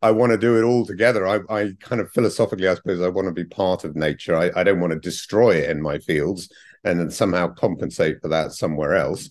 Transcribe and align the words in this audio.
I 0.00 0.12
want 0.12 0.30
to 0.30 0.38
do 0.38 0.56
it 0.56 0.62
all 0.62 0.86
together. 0.86 1.26
I, 1.26 1.40
I 1.50 1.72
kind 1.80 2.00
of 2.00 2.12
philosophically, 2.12 2.68
I 2.68 2.74
suppose, 2.76 3.00
I 3.00 3.08
want 3.08 3.26
to 3.26 3.32
be 3.32 3.44
part 3.44 3.82
of 3.82 3.96
nature. 3.96 4.36
I, 4.36 4.50
I 4.54 4.62
don't 4.62 4.78
want 4.78 4.92
to 4.92 4.98
destroy 5.00 5.56
it 5.56 5.70
in 5.70 5.82
my 5.82 5.98
fields 5.98 6.48
and 6.84 7.00
then 7.00 7.10
somehow 7.10 7.48
compensate 7.48 8.22
for 8.22 8.28
that 8.28 8.52
somewhere 8.52 8.94
else. 8.94 9.28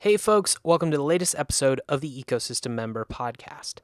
Hey, 0.00 0.18
folks, 0.18 0.58
welcome 0.62 0.90
to 0.90 0.98
the 0.98 1.02
latest 1.02 1.34
episode 1.38 1.80
of 1.88 2.02
the 2.02 2.22
Ecosystem 2.22 2.72
Member 2.72 3.06
Podcast. 3.10 3.76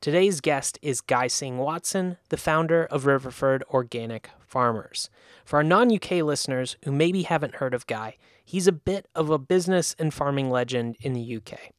Today's 0.00 0.40
guest 0.40 0.80
is 0.82 1.00
Guy 1.00 1.28
Singh 1.28 1.58
Watson, 1.58 2.16
the 2.30 2.36
founder 2.36 2.86
of 2.86 3.04
Riverford 3.04 3.62
Organic 3.72 4.30
Farmers. 4.40 5.10
For 5.44 5.58
our 5.58 5.62
non 5.62 5.94
UK 5.94 6.24
listeners 6.24 6.76
who 6.84 6.90
maybe 6.90 7.22
haven't 7.22 7.54
heard 7.54 7.72
of 7.72 7.86
Guy, 7.86 8.16
he's 8.44 8.66
a 8.66 8.72
bit 8.72 9.06
of 9.14 9.30
a 9.30 9.38
business 9.38 9.94
and 9.96 10.12
farming 10.12 10.50
legend 10.50 10.96
in 11.00 11.12
the 11.12 11.36
UK. 11.36 11.70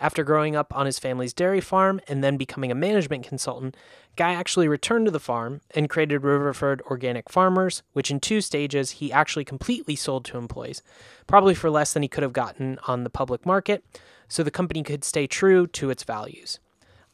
After 0.00 0.24
growing 0.24 0.56
up 0.56 0.74
on 0.74 0.86
his 0.86 0.98
family's 0.98 1.34
dairy 1.34 1.60
farm 1.60 2.00
and 2.08 2.24
then 2.24 2.38
becoming 2.38 2.72
a 2.72 2.74
management 2.74 3.26
consultant, 3.26 3.76
Guy 4.16 4.32
actually 4.32 4.66
returned 4.66 5.04
to 5.04 5.10
the 5.10 5.20
farm 5.20 5.60
and 5.74 5.90
created 5.90 6.22
Riverford 6.22 6.80
Organic 6.82 7.30
Farmers, 7.30 7.82
which 7.92 8.10
in 8.10 8.18
two 8.18 8.40
stages 8.40 8.92
he 8.92 9.12
actually 9.12 9.44
completely 9.44 9.94
sold 9.94 10.24
to 10.24 10.38
employees, 10.38 10.82
probably 11.26 11.54
for 11.54 11.68
less 11.68 11.92
than 11.92 12.02
he 12.02 12.08
could 12.08 12.22
have 12.22 12.32
gotten 12.32 12.78
on 12.86 13.04
the 13.04 13.10
public 13.10 13.44
market, 13.44 13.84
so 14.26 14.42
the 14.42 14.50
company 14.50 14.82
could 14.82 15.04
stay 15.04 15.26
true 15.26 15.66
to 15.66 15.90
its 15.90 16.02
values. 16.02 16.58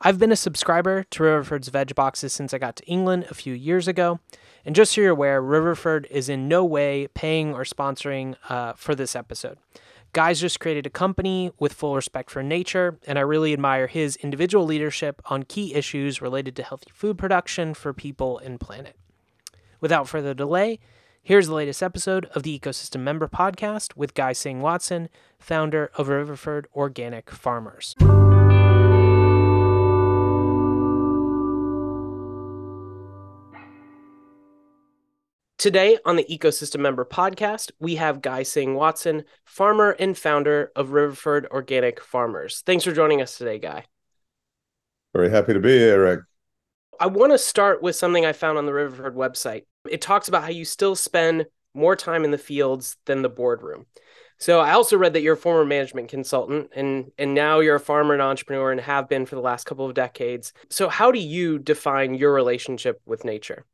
I've 0.01 0.19
been 0.19 0.33
a 0.33 0.37
subscriber 0.37 1.05
to 1.05 1.23
Riverford's 1.23 1.69
veg 1.69 1.95
boxes 1.95 2.33
since 2.33 2.53
I 2.53 2.59
got 2.59 2.77
to 2.77 2.85
England 2.87 3.27
a 3.31 3.35
few 3.35 3.55
years 3.55 3.89
ago. 3.89 4.21
And 4.65 4.75
just 4.75 4.93
so 4.93 5.01
you're 5.01 5.11
aware, 5.11 5.43
Riverford 5.43 6.07
is 6.11 6.29
in 6.29 6.49
no 6.49 6.65
way 6.65 7.09
paying 7.15 7.55
or 7.55 7.65
sponsoring 7.65 8.37
uh, 8.49 8.75
for 8.75 8.95
this 8.95 9.17
episode. 9.17 9.59
Guy's 10.17 10.41
just 10.41 10.61
created 10.61 10.87
a 10.87 10.91
company 10.91 11.51
with 11.59 11.75
full 11.75 11.95
respect 11.95 12.31
for 12.31 12.43
nature, 12.43 12.99
and 13.07 13.19
I 13.19 13.21
really 13.21 13.53
admire 13.53 13.87
his 13.87 14.17
individual 14.17 14.65
leadership 14.65 15.21
on 15.27 15.43
key 15.43 15.75
issues 15.75 16.23
related 16.23 16.57
to 16.57 16.63
healthy 16.63 16.91
food 16.95 17.19
production 17.19 17.75
for 17.75 17.93
people 17.93 18.39
and 18.39 18.59
planet. 18.59 18.97
Without 19.79 20.09
further 20.09 20.33
delay, 20.33 20.79
here's 21.23 21.49
the 21.49 21.55
latest 21.55 21.83
episode 21.83 22.31
of 22.35 22.45
the 22.45 22.59
Ecosystem 22.59 23.01
Member 23.01 23.29
Podcast 23.29 23.95
with 23.95 24.15
Guy 24.15 24.33
Singh 24.33 24.63
Watson, 24.63 25.11
founder 25.39 25.91
of 25.99 26.07
Riverford 26.07 26.65
Organic 26.75 27.31
Farmers. 27.31 27.95
Today 35.59 35.97
on 36.05 36.17
the 36.17 36.25
Ecosystem 36.25 36.81
Member 36.81 37.07
podcast, 37.07 37.73
we 37.81 37.95
have 37.95 38.21
Guy 38.21 38.43
Singh 38.43 38.75
Watson, 38.75 39.25
farmer 39.47 39.93
and 39.99 40.17
founder 40.17 40.71
of 40.77 40.91
Riverford 40.91 41.47
Organic 41.47 41.99
Farmers. 41.99 42.63
Thanks 42.67 42.85
for 42.85 42.93
joining 42.93 43.23
us 43.23 43.39
today, 43.39 43.59
Guy. 43.59 43.87
Very 45.15 45.31
happy 45.31 45.55
to 45.55 45.61
be 45.61 45.79
here, 45.79 45.95
Eric. 45.95 46.21
I 47.01 47.07
want 47.07 47.33
to 47.33 47.39
start 47.39 47.81
with 47.81 47.97
something 47.97 48.27
I 48.27 48.35
found 48.35 48.59
on 48.59 48.67
the 48.67 48.73
Riverford 48.73 49.15
website. 49.15 49.63
It 49.89 50.03
talks 50.03 50.29
about 50.29 50.43
how 50.43 50.51
you 50.51 50.67
still 50.67 50.95
spend 50.95 51.47
more 51.73 51.97
time 51.97 52.25
in 52.25 52.33
the 52.33 52.39
fields 52.39 52.99
than 53.07 53.23
the 53.23 53.31
boardroom. 53.31 53.87
So 54.39 54.61
I 54.61 54.73
also 54.73 54.99
read 54.99 55.15
that 55.15 55.23
you're 55.23 55.35
a 55.35 55.39
former 55.39 55.65
management 55.65 56.11
consultant 56.11 56.69
and 56.77 57.13
and 57.17 57.33
now 57.33 57.61
you're 57.61 57.77
a 57.77 57.81
farmer 57.81 58.13
and 58.13 58.21
entrepreneur 58.21 58.73
and 58.73 58.81
have 58.83 59.09
been 59.09 59.25
for 59.25 59.37
the 59.37 59.41
last 59.41 59.65
couple 59.65 59.87
of 59.87 59.95
decades. 59.95 60.53
So 60.69 60.91
how 60.91 61.11
do 61.11 61.19
you 61.19 61.59
define 61.59 62.13
your 62.13 62.35
relationship 62.35 63.01
with 63.07 63.25
nature? 63.25 63.65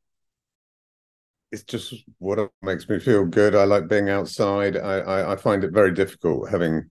It's 1.53 1.65
just 1.65 1.95
what 2.19 2.51
makes 2.63 2.89
me 2.89 2.99
feel 2.99 3.25
good. 3.25 3.55
I 3.55 3.65
like 3.65 3.87
being 3.87 4.09
outside. 4.09 4.77
I, 4.77 4.99
I, 5.01 5.33
I 5.33 5.37
find 5.37 5.63
it 5.63 5.73
very 5.73 5.93
difficult 5.93 6.51
having 6.51 6.91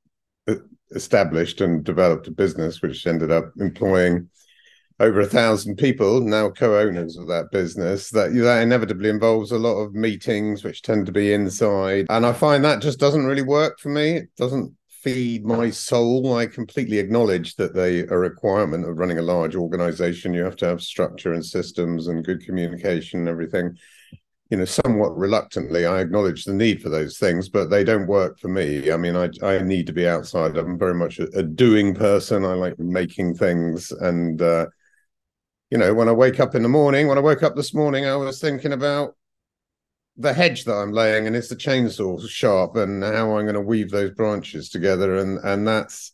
established 0.92 1.62
and 1.62 1.84
developed 1.84 2.28
a 2.28 2.32
business, 2.32 2.82
which 2.82 3.08
ended 3.08 3.32
up 3.32 3.52
employing 3.60 4.30
over 5.00 5.22
a 5.22 5.26
thousand 5.26 5.78
people, 5.78 6.22
now 6.22 6.52
co-owners 6.52 7.18
of 7.18 7.28
that 7.28 7.50
business. 7.52 8.12
That 8.12 8.34
that 8.36 8.62
inevitably 8.62 9.10
involves 9.10 9.52
a 9.52 9.58
lot 9.58 9.78
of 9.80 9.96
meetings, 9.96 10.64
which 10.64 10.84
tend 10.84 11.08
to 11.08 11.12
be 11.12 11.34
inside, 11.34 12.06
and 12.10 12.26
I 12.26 12.34
find 12.34 12.64
that 12.64 12.84
just 12.84 13.00
doesn't 13.00 13.26
really 13.26 13.42
work 13.42 13.80
for 13.80 13.90
me. 13.90 14.18
It 14.18 14.30
doesn't 14.38 14.76
feed 15.02 15.44
my 15.44 15.72
soul. 15.72 16.36
I 16.36 16.46
completely 16.46 17.00
acknowledge 17.00 17.56
that 17.56 17.74
they 17.74 18.02
are 18.02 18.14
a 18.14 18.30
requirement 18.30 18.88
of 18.88 19.00
running 19.00 19.18
a 19.18 19.24
large 19.24 19.56
organization. 19.56 20.36
You 20.36 20.44
have 20.44 20.58
to 20.58 20.68
have 20.68 20.84
structure 20.84 21.34
and 21.34 21.44
systems 21.44 22.08
and 22.08 22.24
good 22.24 22.46
communication 22.46 23.22
and 23.22 23.30
everything 23.30 23.76
you 24.52 24.58
know, 24.58 24.66
somewhat 24.66 25.18
reluctantly, 25.18 25.86
I 25.86 26.02
acknowledge 26.02 26.44
the 26.44 26.54
need 26.54 26.82
for 26.82 26.90
those 26.90 27.18
things, 27.18 27.48
but 27.48 27.70
they 27.70 27.86
don't 27.86 28.06
work 28.06 28.38
for 28.38 28.50
me. 28.50 28.92
I 28.92 28.98
mean, 28.98 29.16
I 29.16 29.30
I 29.42 29.60
need 29.60 29.88
to 29.88 29.94
be 29.94 30.06
outside. 30.06 30.58
I'm 30.58 30.78
very 30.78 30.94
much 30.94 31.20
a, 31.20 31.30
a 31.40 31.42
doing 31.42 31.96
person. 31.96 32.44
I 32.44 32.54
like 32.56 32.78
making 32.78 33.36
things, 33.36 33.94
and 33.94 34.42
uh, 34.42 34.66
you 35.70 35.78
know, 35.78 35.94
when 35.94 36.10
I 36.10 36.12
wake 36.12 36.42
up 36.42 36.54
in 36.54 36.64
the 36.64 36.70
morning, 36.70 37.08
when 37.08 37.18
I 37.18 37.22
woke 37.22 37.44
up 37.44 37.56
this 37.56 37.74
morning, 37.74 38.06
I 38.06 38.18
was 38.18 38.42
thinking 38.42 38.74
about 38.74 39.16
the 40.18 40.34
hedge 40.34 40.66
that 40.66 40.76
I'm 40.76 40.92
laying, 40.92 41.28
and 41.28 41.36
is 41.36 41.48
the 41.48 41.56
chainsaw 41.56 42.28
sharp, 42.28 42.76
and 42.76 43.02
how 43.02 43.38
I'm 43.38 43.46
going 43.46 43.54
to 43.54 43.62
weave 43.62 43.90
those 43.90 44.12
branches 44.12 44.70
together, 44.70 45.16
and 45.16 45.40
and 45.46 45.66
that's. 45.66 46.12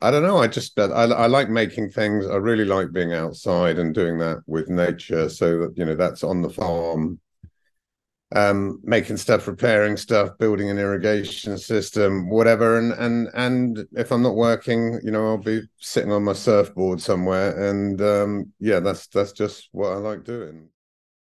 I 0.00 0.10
don't 0.10 0.22
know. 0.22 0.38
I 0.38 0.48
just 0.48 0.78
I, 0.78 0.84
I 0.84 1.26
like 1.26 1.50
making 1.50 1.90
things. 1.90 2.26
I 2.26 2.36
really 2.36 2.64
like 2.64 2.92
being 2.92 3.12
outside 3.12 3.78
and 3.78 3.94
doing 3.94 4.18
that 4.18 4.38
with 4.46 4.68
nature. 4.68 5.28
So 5.28 5.58
that 5.60 5.76
you 5.76 5.84
know 5.84 5.94
that's 5.94 6.24
on 6.24 6.40
the 6.42 6.50
farm 6.50 7.20
um, 8.32 8.80
making 8.82 9.16
stuff, 9.16 9.46
repairing 9.46 9.96
stuff, 9.96 10.30
building 10.38 10.70
an 10.70 10.78
irrigation 10.78 11.56
system, 11.58 12.28
whatever. 12.28 12.78
And 12.78 12.92
and 12.92 13.28
and 13.34 13.86
if 13.92 14.10
I'm 14.10 14.22
not 14.22 14.34
working, 14.34 15.00
you 15.02 15.10
know, 15.10 15.26
I'll 15.26 15.38
be 15.38 15.62
sitting 15.78 16.12
on 16.12 16.24
my 16.24 16.32
surfboard 16.32 17.00
somewhere. 17.00 17.68
And 17.68 18.00
um, 18.00 18.52
yeah, 18.58 18.80
that's 18.80 19.06
that's 19.08 19.32
just 19.32 19.68
what 19.72 19.92
I 19.92 19.96
like 19.96 20.24
doing. 20.24 20.68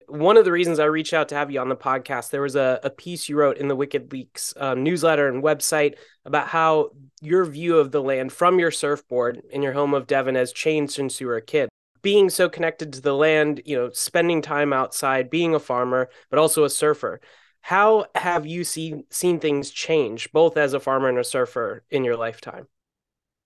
One 0.10 0.38
of 0.38 0.46
the 0.46 0.54
reasons 0.54 0.80
I 0.80 0.86
reached 0.86 1.14
out 1.14 1.28
to 1.30 1.36
have 1.36 1.52
you 1.52 1.60
on 1.60 1.68
the 1.68 1.76
podcast, 1.76 2.30
there 2.30 2.42
was 2.42 2.56
a, 2.56 2.80
a 2.82 2.90
piece 2.90 3.28
you 3.28 3.36
wrote 3.36 3.58
in 3.58 3.68
the 3.68 3.76
Wicked 3.76 4.14
Leeks 4.14 4.54
um, 4.56 4.82
newsletter 4.82 5.28
and 5.28 5.44
website 5.44 5.96
about 6.24 6.48
how 6.48 6.92
your 7.22 7.44
view 7.44 7.78
of 7.78 7.92
the 7.92 8.02
land 8.02 8.32
from 8.32 8.58
your 8.58 8.72
surfboard 8.72 9.42
in 9.50 9.62
your 9.62 9.74
home 9.74 9.94
of 9.94 10.08
Devon 10.08 10.36
has 10.36 10.54
changed 10.54 10.94
since 10.94 11.20
you 11.20 11.28
were 11.28 11.36
a 11.36 11.42
kid 11.42 11.68
being 12.08 12.30
so 12.30 12.48
connected 12.48 12.94
to 12.94 13.02
the 13.02 13.14
land, 13.14 13.62
you 13.66 13.76
know, 13.76 13.90
spending 13.92 14.42
time 14.42 14.72
outside, 14.72 15.30
being 15.30 15.54
a 15.54 15.60
farmer, 15.60 16.08
but 16.30 16.40
also 16.40 16.64
a 16.64 16.70
surfer. 16.70 17.20
How 17.60 18.06
have 18.16 18.46
you 18.46 18.64
seen 18.64 19.04
seen 19.10 19.42
things 19.42 19.72
change, 19.72 20.32
both 20.32 20.56
as 20.56 20.74
a 20.74 20.80
farmer 20.80 21.10
and 21.10 21.18
a 21.18 21.24
surfer, 21.26 21.84
in 21.90 22.06
your 22.06 22.16
lifetime? 22.16 22.70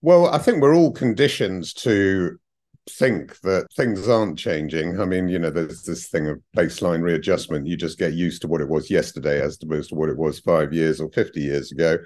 Well, 0.00 0.28
I 0.28 0.38
think 0.38 0.62
we're 0.62 0.76
all 0.76 0.92
conditioned 0.92 1.74
to 1.78 2.38
think 2.88 3.40
that 3.40 3.66
things 3.76 4.08
aren't 4.08 4.38
changing. 4.38 5.00
I 5.00 5.06
mean, 5.06 5.26
you 5.26 5.40
know, 5.40 5.50
there's 5.50 5.82
this 5.82 6.06
thing 6.06 6.28
of 6.28 6.40
baseline 6.56 7.02
readjustment. 7.02 7.66
You 7.66 7.76
just 7.76 7.98
get 7.98 8.12
used 8.12 8.42
to 8.42 8.48
what 8.48 8.60
it 8.60 8.68
was 8.68 8.88
yesterday 8.88 9.42
as 9.42 9.58
opposed 9.60 9.88
to 9.88 9.96
what 9.96 10.08
it 10.08 10.16
was 10.16 10.38
five 10.38 10.72
years 10.72 11.00
or 11.00 11.10
50 11.10 11.40
years 11.40 11.72
ago. 11.72 11.98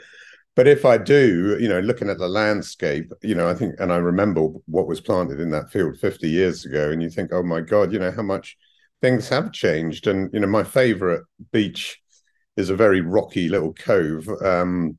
But 0.56 0.66
if 0.66 0.86
I 0.86 0.96
do, 0.96 1.58
you 1.60 1.68
know, 1.68 1.80
looking 1.80 2.08
at 2.08 2.16
the 2.16 2.28
landscape, 2.28 3.12
you 3.22 3.34
know, 3.34 3.46
I 3.46 3.54
think, 3.54 3.74
and 3.78 3.92
I 3.92 3.96
remember 3.96 4.40
what 4.64 4.88
was 4.88 5.02
planted 5.02 5.38
in 5.38 5.50
that 5.50 5.70
field 5.70 5.98
50 5.98 6.28
years 6.28 6.64
ago, 6.64 6.90
and 6.90 7.02
you 7.02 7.10
think, 7.10 7.30
oh 7.32 7.42
my 7.42 7.60
God, 7.60 7.92
you 7.92 7.98
know, 7.98 8.10
how 8.10 8.22
much 8.22 8.56
things 9.02 9.28
have 9.28 9.52
changed. 9.52 10.06
And, 10.06 10.30
you 10.32 10.40
know, 10.40 10.46
my 10.46 10.64
favorite 10.64 11.24
beach 11.52 12.00
is 12.56 12.70
a 12.70 12.76
very 12.76 13.02
rocky 13.02 13.50
little 13.50 13.74
cove 13.74 14.26
um, 14.42 14.98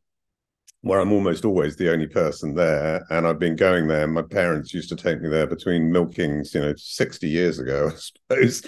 where 0.81 0.99
I'm 0.99 1.11
almost 1.11 1.43
always 1.43 1.75
the 1.75 1.91
only 1.91 2.07
person 2.07 2.53
there. 2.53 3.03
And 3.09 3.25
I've 3.25 3.39
been 3.39 3.55
going 3.55 3.87
there. 3.87 4.07
My 4.07 4.21
parents 4.21 4.75
used 4.75 4.89
to 4.89 4.95
take 4.95 5.21
me 5.21 5.29
there 5.29 5.47
between 5.47 5.91
milkings, 5.91 6.53
you 6.53 6.59
know, 6.59 6.73
60 6.77 7.27
years 7.27 7.57
ago, 7.57 7.91
I 8.29 8.45
suppose. 8.45 8.61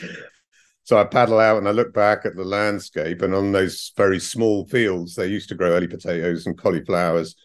So 0.90 0.98
I 0.98 1.04
paddle 1.04 1.40
out 1.40 1.60
and 1.60 1.68
I 1.68 1.72
look 1.72 1.94
back 1.94 2.26
at 2.26 2.36
the 2.36 2.44
landscape, 2.44 3.22
and 3.22 3.36
on 3.36 3.52
those 3.52 3.92
very 3.96 4.20
small 4.20 4.66
fields, 4.66 5.14
they 5.14 5.28
used 5.28 5.48
to 5.50 5.56
grow 5.56 5.74
early 5.74 5.88
potatoes 5.88 6.48
and 6.48 6.58
cauliflowers. 6.58 7.36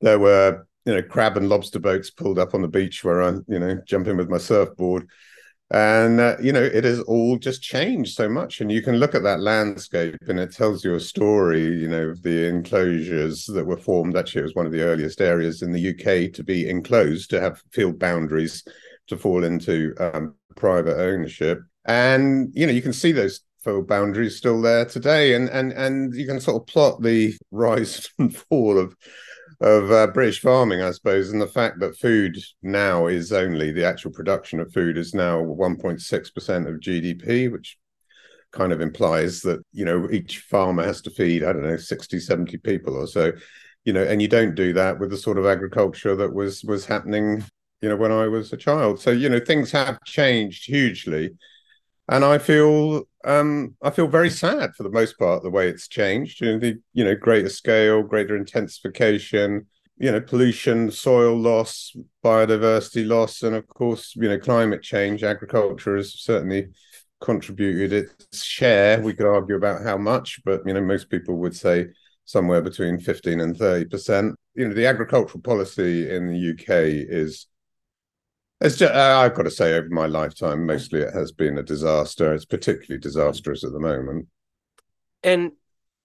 There 0.00 0.20
were, 0.20 0.64
you 0.84 0.94
know, 0.94 1.02
crab 1.02 1.36
and 1.36 1.48
lobster 1.48 1.80
boats 1.80 2.10
pulled 2.10 2.38
up 2.38 2.54
on 2.54 2.62
the 2.62 2.68
beach 2.68 3.02
where 3.02 3.20
I'm, 3.20 3.44
you 3.48 3.58
know, 3.58 3.80
jumping 3.84 4.16
with 4.16 4.30
my 4.30 4.38
surfboard. 4.38 5.08
And, 5.72 6.20
uh, 6.20 6.36
you 6.40 6.52
know, 6.52 6.62
it 6.62 6.84
has 6.84 7.00
all 7.00 7.36
just 7.36 7.62
changed 7.62 8.14
so 8.14 8.28
much. 8.28 8.60
And 8.60 8.70
you 8.70 8.80
can 8.80 8.98
look 8.98 9.16
at 9.16 9.24
that 9.24 9.40
landscape 9.40 10.14
and 10.28 10.38
it 10.38 10.54
tells 10.54 10.84
you 10.84 10.94
a 10.94 11.00
story, 11.00 11.64
you 11.64 11.88
know, 11.88 12.10
of 12.10 12.22
the 12.22 12.46
enclosures 12.46 13.44
that 13.46 13.66
were 13.66 13.76
formed. 13.76 14.16
Actually, 14.16 14.42
it 14.42 14.44
was 14.44 14.54
one 14.54 14.66
of 14.66 14.72
the 14.72 14.82
earliest 14.82 15.20
areas 15.20 15.62
in 15.62 15.72
the 15.72 15.80
UK 15.80 16.32
to 16.32 16.44
be 16.44 16.68
enclosed, 16.70 17.28
to 17.30 17.40
have 17.40 17.60
field 17.72 17.98
boundaries 17.98 18.62
to 19.08 19.16
fall 19.16 19.42
into 19.42 19.96
um, 19.98 20.36
private 20.54 20.96
ownership 20.96 21.58
and 21.86 22.50
you 22.54 22.66
know 22.66 22.72
you 22.72 22.82
can 22.82 22.92
see 22.92 23.12
those 23.12 23.40
field 23.62 23.88
boundaries 23.88 24.36
still 24.36 24.60
there 24.62 24.84
today, 24.84 25.34
and 25.34 25.48
and 25.50 25.72
and 25.72 26.14
you 26.14 26.26
can 26.26 26.40
sort 26.40 26.60
of 26.60 26.66
plot 26.66 27.02
the 27.02 27.34
rise 27.50 28.08
and 28.18 28.36
fall 28.36 28.78
of 28.78 28.94
of 29.60 29.90
uh, 29.90 30.06
British 30.08 30.40
farming, 30.40 30.82
I 30.82 30.90
suppose, 30.90 31.30
and 31.30 31.40
the 31.40 31.46
fact 31.46 31.78
that 31.80 31.96
food 31.98 32.36
now 32.62 33.06
is 33.06 33.32
only 33.32 33.70
the 33.72 33.84
actual 33.84 34.10
production 34.10 34.60
of 34.60 34.72
food 34.72 34.98
is 34.98 35.14
now 35.14 35.38
1.6% 35.38 36.68
of 36.68 36.80
GDP, 36.80 37.50
which 37.50 37.78
kind 38.52 38.72
of 38.72 38.80
implies 38.80 39.40
that, 39.42 39.60
you 39.72 39.84
know, 39.84 40.08
each 40.10 40.40
farmer 40.40 40.84
has 40.84 41.00
to 41.02 41.10
feed, 41.10 41.44
I 41.44 41.52
don't 41.52 41.62
know, 41.62 41.76
60, 41.76 42.18
70 42.20 42.58
people 42.58 42.96
or 42.96 43.06
so. 43.06 43.32
you 43.84 43.92
know, 43.92 44.02
and 44.02 44.22
you 44.22 44.28
don't 44.28 44.54
do 44.54 44.72
that 44.74 44.98
with 44.98 45.10
the 45.10 45.16
sort 45.16 45.38
of 45.38 45.46
agriculture 45.46 46.16
that 46.16 46.32
was 46.32 46.64
was 46.64 46.86
happening, 46.86 47.44
you 47.82 47.88
know, 47.88 47.96
when 47.96 48.12
I 48.12 48.26
was 48.28 48.52
a 48.52 48.56
child. 48.56 49.00
So 49.00 49.10
you 49.10 49.28
know, 49.28 49.40
things 49.40 49.70
have 49.72 50.02
changed 50.04 50.66
hugely, 50.66 51.30
and 52.08 52.24
I 52.24 52.38
feel 52.38 53.04
um, 53.24 53.76
I 53.82 53.90
feel 53.90 54.06
very 54.06 54.30
sad 54.30 54.74
for 54.74 54.82
the 54.82 54.90
most 54.90 55.18
part 55.18 55.42
the 55.42 55.50
way 55.50 55.68
it's 55.68 55.88
changed. 55.88 56.40
You 56.40 56.52
know, 56.52 56.58
the 56.58 56.78
you 56.92 57.04
know 57.04 57.14
greater 57.14 57.48
scale, 57.48 58.02
greater 58.02 58.36
intensification, 58.36 59.66
you 59.96 60.12
know, 60.12 60.20
pollution, 60.20 60.90
soil 60.90 61.36
loss, 61.36 61.96
biodiversity 62.24 63.06
loss, 63.06 63.42
and 63.42 63.56
of 63.56 63.66
course, 63.68 64.14
you 64.16 64.28
know, 64.28 64.38
climate 64.38 64.82
change. 64.82 65.22
Agriculture 65.22 65.96
has 65.96 66.14
certainly 66.14 66.68
contributed 67.20 67.92
its 67.92 68.44
share. 68.44 69.00
We 69.00 69.14
could 69.14 69.26
argue 69.26 69.56
about 69.56 69.82
how 69.82 69.96
much, 69.96 70.40
but 70.44 70.60
you 70.66 70.74
know, 70.74 70.82
most 70.82 71.08
people 71.08 71.36
would 71.38 71.56
say 71.56 71.88
somewhere 72.26 72.60
between 72.60 72.98
15 72.98 73.40
and 73.40 73.56
30 73.56 73.86
percent. 73.86 74.34
You 74.54 74.68
know, 74.68 74.74
the 74.74 74.86
agricultural 74.86 75.40
policy 75.40 76.10
in 76.10 76.28
the 76.28 76.36
UK 76.36 77.08
is 77.08 77.46
it's 78.64 78.76
just, 78.78 78.94
uh, 78.94 79.18
I've 79.18 79.34
got 79.34 79.42
to 79.42 79.50
say, 79.50 79.74
over 79.74 79.88
my 79.90 80.06
lifetime, 80.06 80.64
mostly 80.64 81.00
it 81.00 81.12
has 81.12 81.32
been 81.32 81.58
a 81.58 81.62
disaster. 81.62 82.32
It's 82.32 82.46
particularly 82.46 82.98
disastrous 82.98 83.62
at 83.62 83.72
the 83.72 83.78
moment. 83.78 84.28
And 85.22 85.52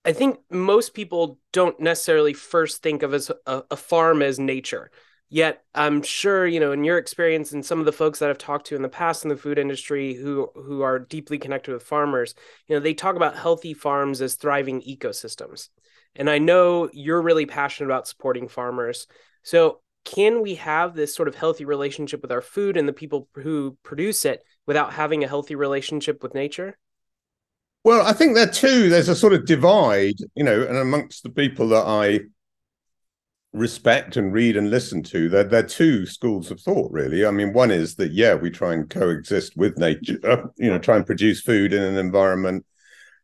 I 0.04 0.12
think 0.12 0.40
most 0.52 0.94
people 0.94 1.40
don't 1.54 1.80
necessarily 1.80 2.34
first 2.34 2.84
think 2.84 3.02
of 3.02 3.14
as 3.14 3.32
a, 3.46 3.64
a, 3.72 3.76
farm 3.78 4.22
as 4.22 4.40
nature. 4.40 4.92
Yet 5.30 5.64
I'm 5.74 6.02
sure, 6.02 6.46
you 6.48 6.60
know, 6.60 6.72
in 6.72 6.84
your 6.84 6.98
experience 6.98 7.52
and 7.52 7.66
some 7.66 7.80
of 7.80 7.86
the 7.86 7.92
folks 7.92 8.20
that 8.20 8.30
I've 8.30 8.38
talked 8.38 8.68
to 8.68 8.76
in 8.76 8.82
the 8.82 8.90
past 8.90 9.24
in 9.24 9.30
the 9.30 9.38
food 9.38 9.60
industry 9.60 10.16
who 10.16 10.50
who 10.56 10.82
are 10.82 11.00
deeply 11.00 11.38
connected 11.38 11.72
with 11.72 11.84
farmers, 11.84 12.34
you 12.68 12.76
know, 12.76 12.80
they 12.80 12.94
talk 12.94 13.16
about 13.16 13.38
healthy 13.38 13.74
farms 13.74 14.22
as 14.22 14.36
thriving 14.36 14.82
ecosystems. 14.82 15.70
And 16.16 16.30
I 16.30 16.40
know 16.40 16.90
you're 16.92 17.22
really 17.22 17.46
passionate 17.46 17.88
about 17.88 18.08
supporting 18.08 18.48
farmers. 18.48 19.06
So 19.44 19.82
can 20.10 20.42
we 20.42 20.56
have 20.56 20.96
this 20.96 21.14
sort 21.14 21.28
of 21.28 21.36
healthy 21.36 21.66
relationship 21.66 22.22
with 22.22 22.32
our 22.32 22.42
food 22.42 22.78
and 22.78 22.88
the 22.88 22.94
people 22.94 23.28
who 23.36 23.78
produce 23.84 24.26
it 24.26 24.44
without 24.66 24.94
having 24.94 25.24
a 25.24 25.28
healthy 25.28 25.56
relationship 25.56 26.24
with 26.24 26.34
nature? 26.34 26.78
Well, 27.84 28.06
I 28.06 28.14
think 28.14 28.34
there 28.36 28.50
too, 28.50 28.90
there's 28.90 29.08
a 29.08 29.16
sort 29.16 29.34
of 29.34 29.46
divide, 29.46 30.16
you 30.36 30.44
know, 30.44 30.64
and 30.64 30.78
amongst 30.78 31.24
the 31.24 31.30
people 31.30 31.70
that 31.70 31.86
I 31.86 32.22
respect 33.54 34.18
and 34.18 34.34
read 34.34 34.58
and 34.58 34.70
listen 34.70 35.04
to, 35.04 35.30
there, 35.30 35.44
there 35.44 35.64
are 35.64 35.68
two 35.68 36.06
schools 36.06 36.50
of 36.52 36.60
thought, 36.60 36.92
really. 36.92 37.26
I 37.26 37.32
mean, 37.32 37.54
one 37.54 37.72
is 37.72 37.96
that, 37.96 38.12
yeah, 38.12 38.34
we 38.34 38.50
try 38.50 38.74
and 38.74 38.90
coexist 38.90 39.56
with 39.56 39.78
nature, 39.78 40.20
you 40.58 40.70
know, 40.70 40.80
try 40.80 40.98
and 40.98 41.06
produce 41.06 41.42
food 41.42 41.72
in 41.72 41.82
an 41.82 41.98
environment, 41.98 42.66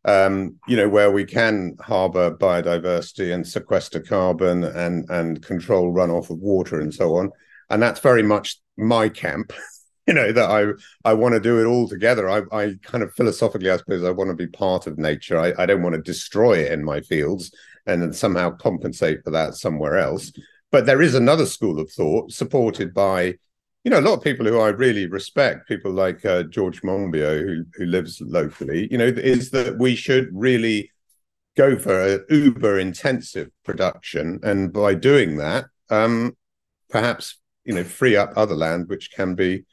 um, 0.06 0.56
you 0.68 0.78
know, 0.78 0.88
where 0.88 1.12
we 1.12 1.26
can 1.26 1.76
harbor 1.82 2.36
biodiversity 2.36 3.34
and 3.34 3.46
sequester 3.46 4.00
carbon 4.00 4.64
and, 4.64 5.10
and 5.10 5.44
control 5.44 5.94
runoff 5.94 6.30
of 6.30 6.40
water 6.40 6.80
and 6.80 6.94
so 6.94 7.16
on. 7.16 7.32
And 7.70 7.82
that's 7.82 8.00
very 8.00 8.24
much 8.24 8.58
my 8.78 9.10
camp. 9.10 9.52
you 10.08 10.14
know 10.14 10.32
that 10.32 10.50
I 10.50 11.10
I 11.10 11.14
want 11.14 11.34
to 11.34 11.40
do 11.40 11.60
it 11.60 11.66
all 11.66 11.90
together. 11.90 12.30
I 12.30 12.44
I 12.52 12.76
kind 12.84 13.04
of 13.04 13.14
philosophically, 13.16 13.72
I 13.72 13.78
suppose, 13.78 14.04
I 14.04 14.12
want 14.12 14.30
to 14.30 14.36
be 14.36 14.48
part 14.48 14.88
of 14.88 14.98
nature. 14.98 15.40
I, 15.40 15.54
I 15.58 15.66
don't 15.66 15.82
want 15.82 15.96
to 15.96 16.02
destroy 16.02 16.60
it 16.60 16.72
in 16.72 16.84
my 16.84 17.02
fields 17.02 17.52
and 17.88 18.02
then 18.02 18.14
somehow 18.14 18.52
compensate 18.52 19.24
for 19.24 19.32
that 19.32 19.56
somewhere 19.56 19.98
else. 19.98 20.32
But 20.72 20.86
there 20.86 21.02
is 21.02 21.16
another 21.16 21.46
school 21.46 21.80
of 21.80 21.92
thought 21.92 22.32
supported 22.32 22.94
by, 22.94 23.36
you 23.86 23.92
know, 23.92 24.00
a 24.00 24.02
lot 24.02 24.16
of 24.16 24.24
people 24.24 24.46
who 24.46 24.60
I 24.60 24.70
really 24.70 25.08
respect, 25.08 25.70
people 25.70 25.94
like 25.94 26.26
uh, 26.26 26.44
George 26.44 26.82
Monbiot, 26.82 27.42
who 27.42 27.64
who 27.76 27.86
lives 27.86 28.20
locally. 28.20 28.90
You 28.92 28.98
know, 28.98 29.06
is 29.06 29.52
that 29.52 29.78
we 29.80 29.96
should 29.96 30.28
really 30.34 30.92
go 31.56 31.78
for 31.78 32.02
an 32.02 32.26
uber 32.30 32.78
intensive 32.78 33.50
production, 33.64 34.42
and 34.44 34.74
by 34.74 34.96
doing 34.96 35.38
that, 35.38 35.66
um, 35.90 36.36
perhaps 36.90 37.38
you 37.66 37.74
know, 37.74 37.84
free 37.84 38.16
up 38.16 38.32
other 38.36 38.56
land 38.56 38.88
which 38.88 39.12
can 39.12 39.36
be 39.36 39.66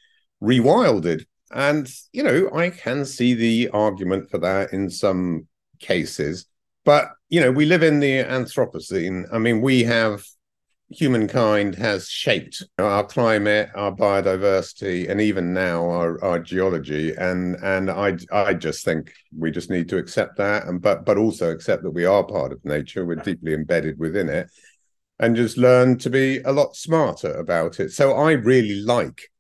rewilded. 0.43 1.25
And, 1.55 1.89
you 2.13 2.23
know, 2.23 2.51
I 2.53 2.71
can 2.71 3.05
see 3.05 3.35
the 3.35 3.69
argument 3.69 4.31
for 4.31 4.39
that 4.39 4.73
in 4.73 4.89
some 4.89 5.47
cases. 5.79 6.47
But, 6.85 7.11
you 7.29 7.41
know, 7.41 7.53
we 7.53 7.67
live 7.67 7.83
in 7.83 8.01
the 8.01 8.25
Anthropocene. 8.25 9.27
I 9.33 9.39
mean, 9.39 9.61
we 9.61 9.85
have 9.85 10.25
humankind 10.95 11.75
has 11.77 12.09
shaped 12.09 12.63
our 12.79 13.05
climate, 13.05 13.71
our 13.75 13.93
biodiversity, 13.93 15.09
and 15.09 15.21
even 15.21 15.53
now 15.53 15.89
our, 15.91 16.23
our 16.23 16.39
geology. 16.39 17.15
And 17.15 17.57
and 17.57 17.91
I 17.91 18.17
I 18.33 18.55
just 18.55 18.85
think 18.85 19.13
we 19.37 19.51
just 19.51 19.71
need 19.71 19.89
to 19.89 19.99
accept 19.99 20.37
that, 20.37 20.67
and 20.67 20.81
but 20.81 21.05
but 21.05 21.19
also 21.19 21.51
accept 21.51 21.83
that 21.83 21.91
we 21.91 22.05
are 22.05 22.25
part 22.25 22.53
of 22.53 22.65
nature. 22.65 23.05
We're 23.05 23.17
deeply 23.17 23.55
embedded 23.55 23.99
within 23.99 24.29
it, 24.29 24.51
and 25.19 25.35
just 25.35 25.57
learn 25.57 25.99
to 25.99 26.11
be 26.11 26.39
a 26.41 26.53
lot 26.53 26.77
smarter 26.77 27.33
about 27.33 27.81
it. 27.81 27.91
So 27.93 28.13
I 28.13 28.33
really 28.33 28.81
like 28.83 29.32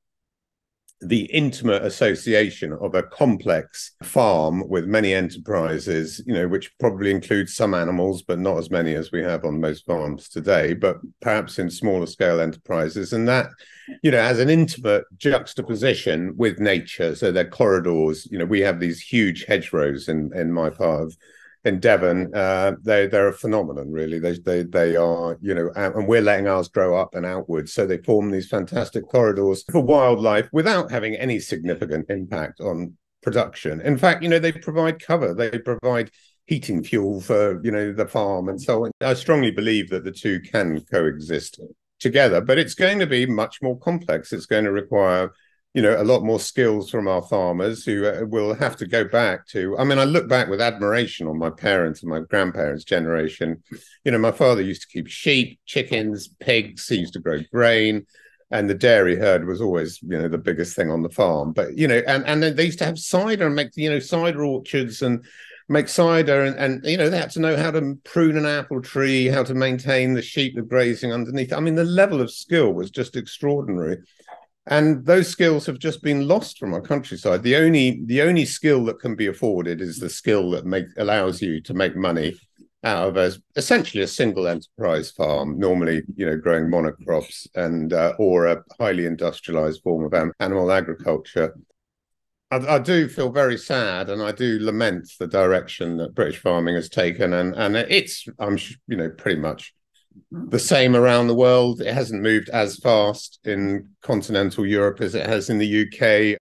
the 1.04 1.25
intimate 1.26 1.82
association 1.82 2.72
of 2.72 2.94
a 2.94 3.02
complex 3.02 3.93
farm 4.02 4.69
with 4.69 4.87
many 4.87 5.12
enterprises, 5.12 6.22
you 6.26 6.32
know, 6.32 6.46
which 6.46 6.70
probably 6.78 7.10
includes 7.10 7.54
some 7.54 7.75
animals, 7.75 8.22
but 8.22 8.38
not 8.38 8.58
as 8.58 8.70
many 8.70 8.94
as 8.94 9.10
we 9.10 9.22
have 9.22 9.44
on 9.44 9.60
most 9.60 9.84
farms 9.84 10.28
today, 10.28 10.75
but 10.75 10.99
perhaps 11.20 11.58
in 11.58 11.69
smaller 11.69 12.06
scale 12.06 12.40
enterprises. 12.40 13.12
And 13.12 13.26
that, 13.28 13.46
you 14.02 14.10
know, 14.10 14.22
has 14.22 14.38
an 14.38 14.49
intimate 14.49 15.04
juxtaposition 15.16 16.34
with 16.37 16.60
nature. 16.60 17.14
So 17.14 17.32
they're 17.32 17.44
corridors, 17.44 18.28
you 18.31 18.38
know, 18.38 18.44
we 18.44 18.60
have 18.60 18.78
these 18.78 19.00
huge 19.00 19.44
hedgerows 19.44 20.08
in, 20.08 20.31
in 20.34 20.52
my 20.52 20.70
part 20.70 21.02
of 21.02 21.16
in 21.64 21.79
Devon, 21.79 22.35
uh, 22.35 22.73
they 22.82 23.06
they're 23.06 23.29
a 23.29 23.32
phenomenon, 23.32 23.91
really. 23.91 24.19
They 24.19 24.38
they 24.38 24.62
they 24.64 24.97
are, 24.97 25.38
you 25.41 25.55
know, 25.55 25.70
and 25.76 26.09
we're 26.09 26.20
letting 26.20 26.49
ours 26.49 26.69
grow 26.69 26.97
up 26.97 27.14
and 27.14 27.25
outwards, 27.25 27.73
so 27.73 27.87
they 27.87 27.99
form 27.99 28.31
these 28.31 28.49
fantastic 28.49 29.06
corridors 29.09 29.64
for 29.70 29.81
wildlife 29.81 30.49
without 30.53 30.91
having 30.91 31.14
any 31.14 31.38
significant 31.38 32.11
impact 32.11 32.61
on 32.61 32.97
production. 33.23 33.81
In 33.81 33.97
fact, 33.97 34.23
you 34.23 34.29
know, 34.29 34.41
they 34.41 34.53
provide 34.53 35.00
cover, 35.00 35.35
they 35.35 35.59
provide 35.59 36.11
heating 36.47 36.82
fuel 36.82 37.20
for 37.20 37.61
you 37.64 37.70
know 37.70 37.93
the 37.93 38.09
farm 38.09 38.49
and 38.49 38.61
so 38.61 38.85
on. 38.85 38.91
I 39.00 39.14
strongly 39.14 39.53
believe 39.53 39.88
that 39.91 40.05
the 40.05 40.11
two 40.11 40.41
can 40.41 40.81
coexist 40.91 41.61
together, 42.00 42.41
but 42.41 42.59
it's 42.59 42.75
going 42.75 42.99
to 42.99 43.06
be 43.06 43.25
much 43.25 43.62
more 43.62 43.79
complex. 43.79 44.32
It's 44.32 44.47
going 44.47 44.64
to 44.64 44.73
require 44.73 45.32
you 45.75 45.83
know 45.83 46.01
a 46.01 46.05
lot 46.05 46.23
more 46.23 46.41
skills 46.41 46.91
from 46.91 47.09
our 47.09 47.23
farmers 47.23 47.85
who 47.85 48.07
uh, 48.07 48.25
will 48.27 48.55
have 48.55 48.77
to 48.77 48.87
go 48.87 49.05
back 49.05 49.47
to 49.47 49.77
i 49.79 49.85
mean 49.85 49.99
i 49.99 50.05
look 50.05 50.29
back 50.29 50.49
with 50.49 50.61
admiration 50.61 51.27
on 51.27 51.39
my 51.39 51.49
parents 51.51 52.03
and 52.03 52.11
my 52.11 52.21
grandparents 52.21 52.85
generation. 52.85 53.62
You 54.05 54.12
know 54.12 54.19
my 54.19 54.33
father 54.33 54.62
used 54.62 54.83
to 54.83 54.88
keep 54.88 55.09
sheep 55.09 55.59
chickens 55.67 56.29
pigs. 56.29 56.88
He 56.88 56.97
used 56.97 57.14
to 57.14 57.21
grow 57.21 57.41
grain. 57.52 58.07
And 58.50 58.69
the 58.69 58.75
dairy 58.75 59.17
herd 59.17 59.47
was 59.47 59.62
always 59.62 59.99
you 60.02 60.19
know 60.19 60.29
the 60.29 60.37
biggest 60.38 60.76
thing 60.76 60.91
on 60.91 61.02
the 61.02 61.09
farm. 61.09 61.52
But 61.52 61.79
you 61.79 61.88
know 61.88 62.02
and 62.07 62.25
and 62.26 62.43
they 62.43 62.67
used 62.67 62.79
to 62.81 62.85
have 62.85 62.99
cider 62.99 63.47
and 63.47 63.55
make 63.55 63.71
you 63.76 63.91
know 63.91 63.99
cider 63.99 64.45
orchards 64.45 65.00
and 65.00 65.25
make 65.69 65.88
cider 65.88 66.43
and, 66.45 66.57
and 66.57 66.85
you 66.85 66.99
know 66.99 67.09
they 67.09 67.17
had 67.17 67.31
to 67.31 67.41
know 67.41 67.57
how 67.57 67.71
to 67.71 67.99
prune 68.05 68.37
an 68.37 68.45
apple 68.45 68.83
tree 68.83 69.26
how 69.26 69.43
to 69.43 69.55
maintain 69.55 70.12
the 70.12 70.21
sheep 70.21 70.55
that 70.55 70.69
grazing 70.69 71.12
underneath. 71.12 71.52
I 71.52 71.61
mean 71.61 71.76
the 71.76 71.85
level 71.85 72.21
of 72.21 72.31
skill 72.31 72.73
was 72.73 72.91
just 72.91 73.17
extraordinary 73.17 73.99
and 74.66 75.04
those 75.04 75.28
skills 75.28 75.66
have 75.66 75.78
just 75.78 76.02
been 76.02 76.28
lost 76.28 76.59
from 76.59 76.73
our 76.73 76.81
countryside. 76.81 77.42
The 77.42 77.57
only 77.57 78.02
the 78.07 78.23
only 78.23 78.45
skill 78.45 78.85
that 78.85 79.00
can 79.00 79.16
be 79.16 79.26
afforded 79.26 79.81
is 79.81 79.99
the 79.99 80.11
skill 80.11 80.50
that 80.50 80.66
make 80.66 80.87
allows 80.97 81.42
you 81.42 81.61
to 81.62 81.75
make 81.75 81.97
money 81.97 82.35
out 82.85 83.16
of 83.16 83.38
essentially 83.57 84.02
a 84.02 84.09
single 84.09 84.49
enterprise 84.49 85.12
farm 85.12 85.57
normally 85.57 86.02
you 86.16 86.26
know 86.26 86.37
growing 86.37 86.64
monocrops 86.64 87.47
and 87.54 87.92
uh, 87.92 88.12
or 88.19 88.47
a 88.47 88.62
highly 88.81 89.07
industrialized 89.07 89.83
form 89.83 90.04
of 90.04 90.33
animal 90.40 90.71
agriculture. 90.71 91.54
I, 92.50 92.57
I, 92.75 92.78
do 92.78 93.09
feel 93.09 93.31
very 93.31 93.57
sad 93.57 94.11
and 94.11 94.21
I 94.21 94.33
do 94.33 94.59
lament 94.61 95.09
the 95.19 95.28
direction 95.28 95.97
that 95.99 96.14
British 96.14 96.38
farming 96.38 96.75
has 96.75 96.88
taken 96.88 97.33
and 97.33 97.54
and 97.54 97.76
it's 97.76 98.26
I'm 98.38 98.59
you 98.87 98.97
know 98.97 99.11
pretty 99.11 99.40
much 99.40 99.75
the 100.31 100.59
same 100.59 100.97
around 100.97 101.26
the 101.26 101.35
world. 101.35 101.81
It 101.81 101.92
hasn't 101.92 102.23
moved 102.23 102.49
as 102.50 102.78
fast 102.78 103.40
in 103.45 103.88
continental 104.02 104.66
Europe 104.66 105.00
as 105.00 105.14
it 105.14 105.26
has 105.26 105.50
in 105.50 105.59
the 105.59 105.83
UK. 105.83 106.38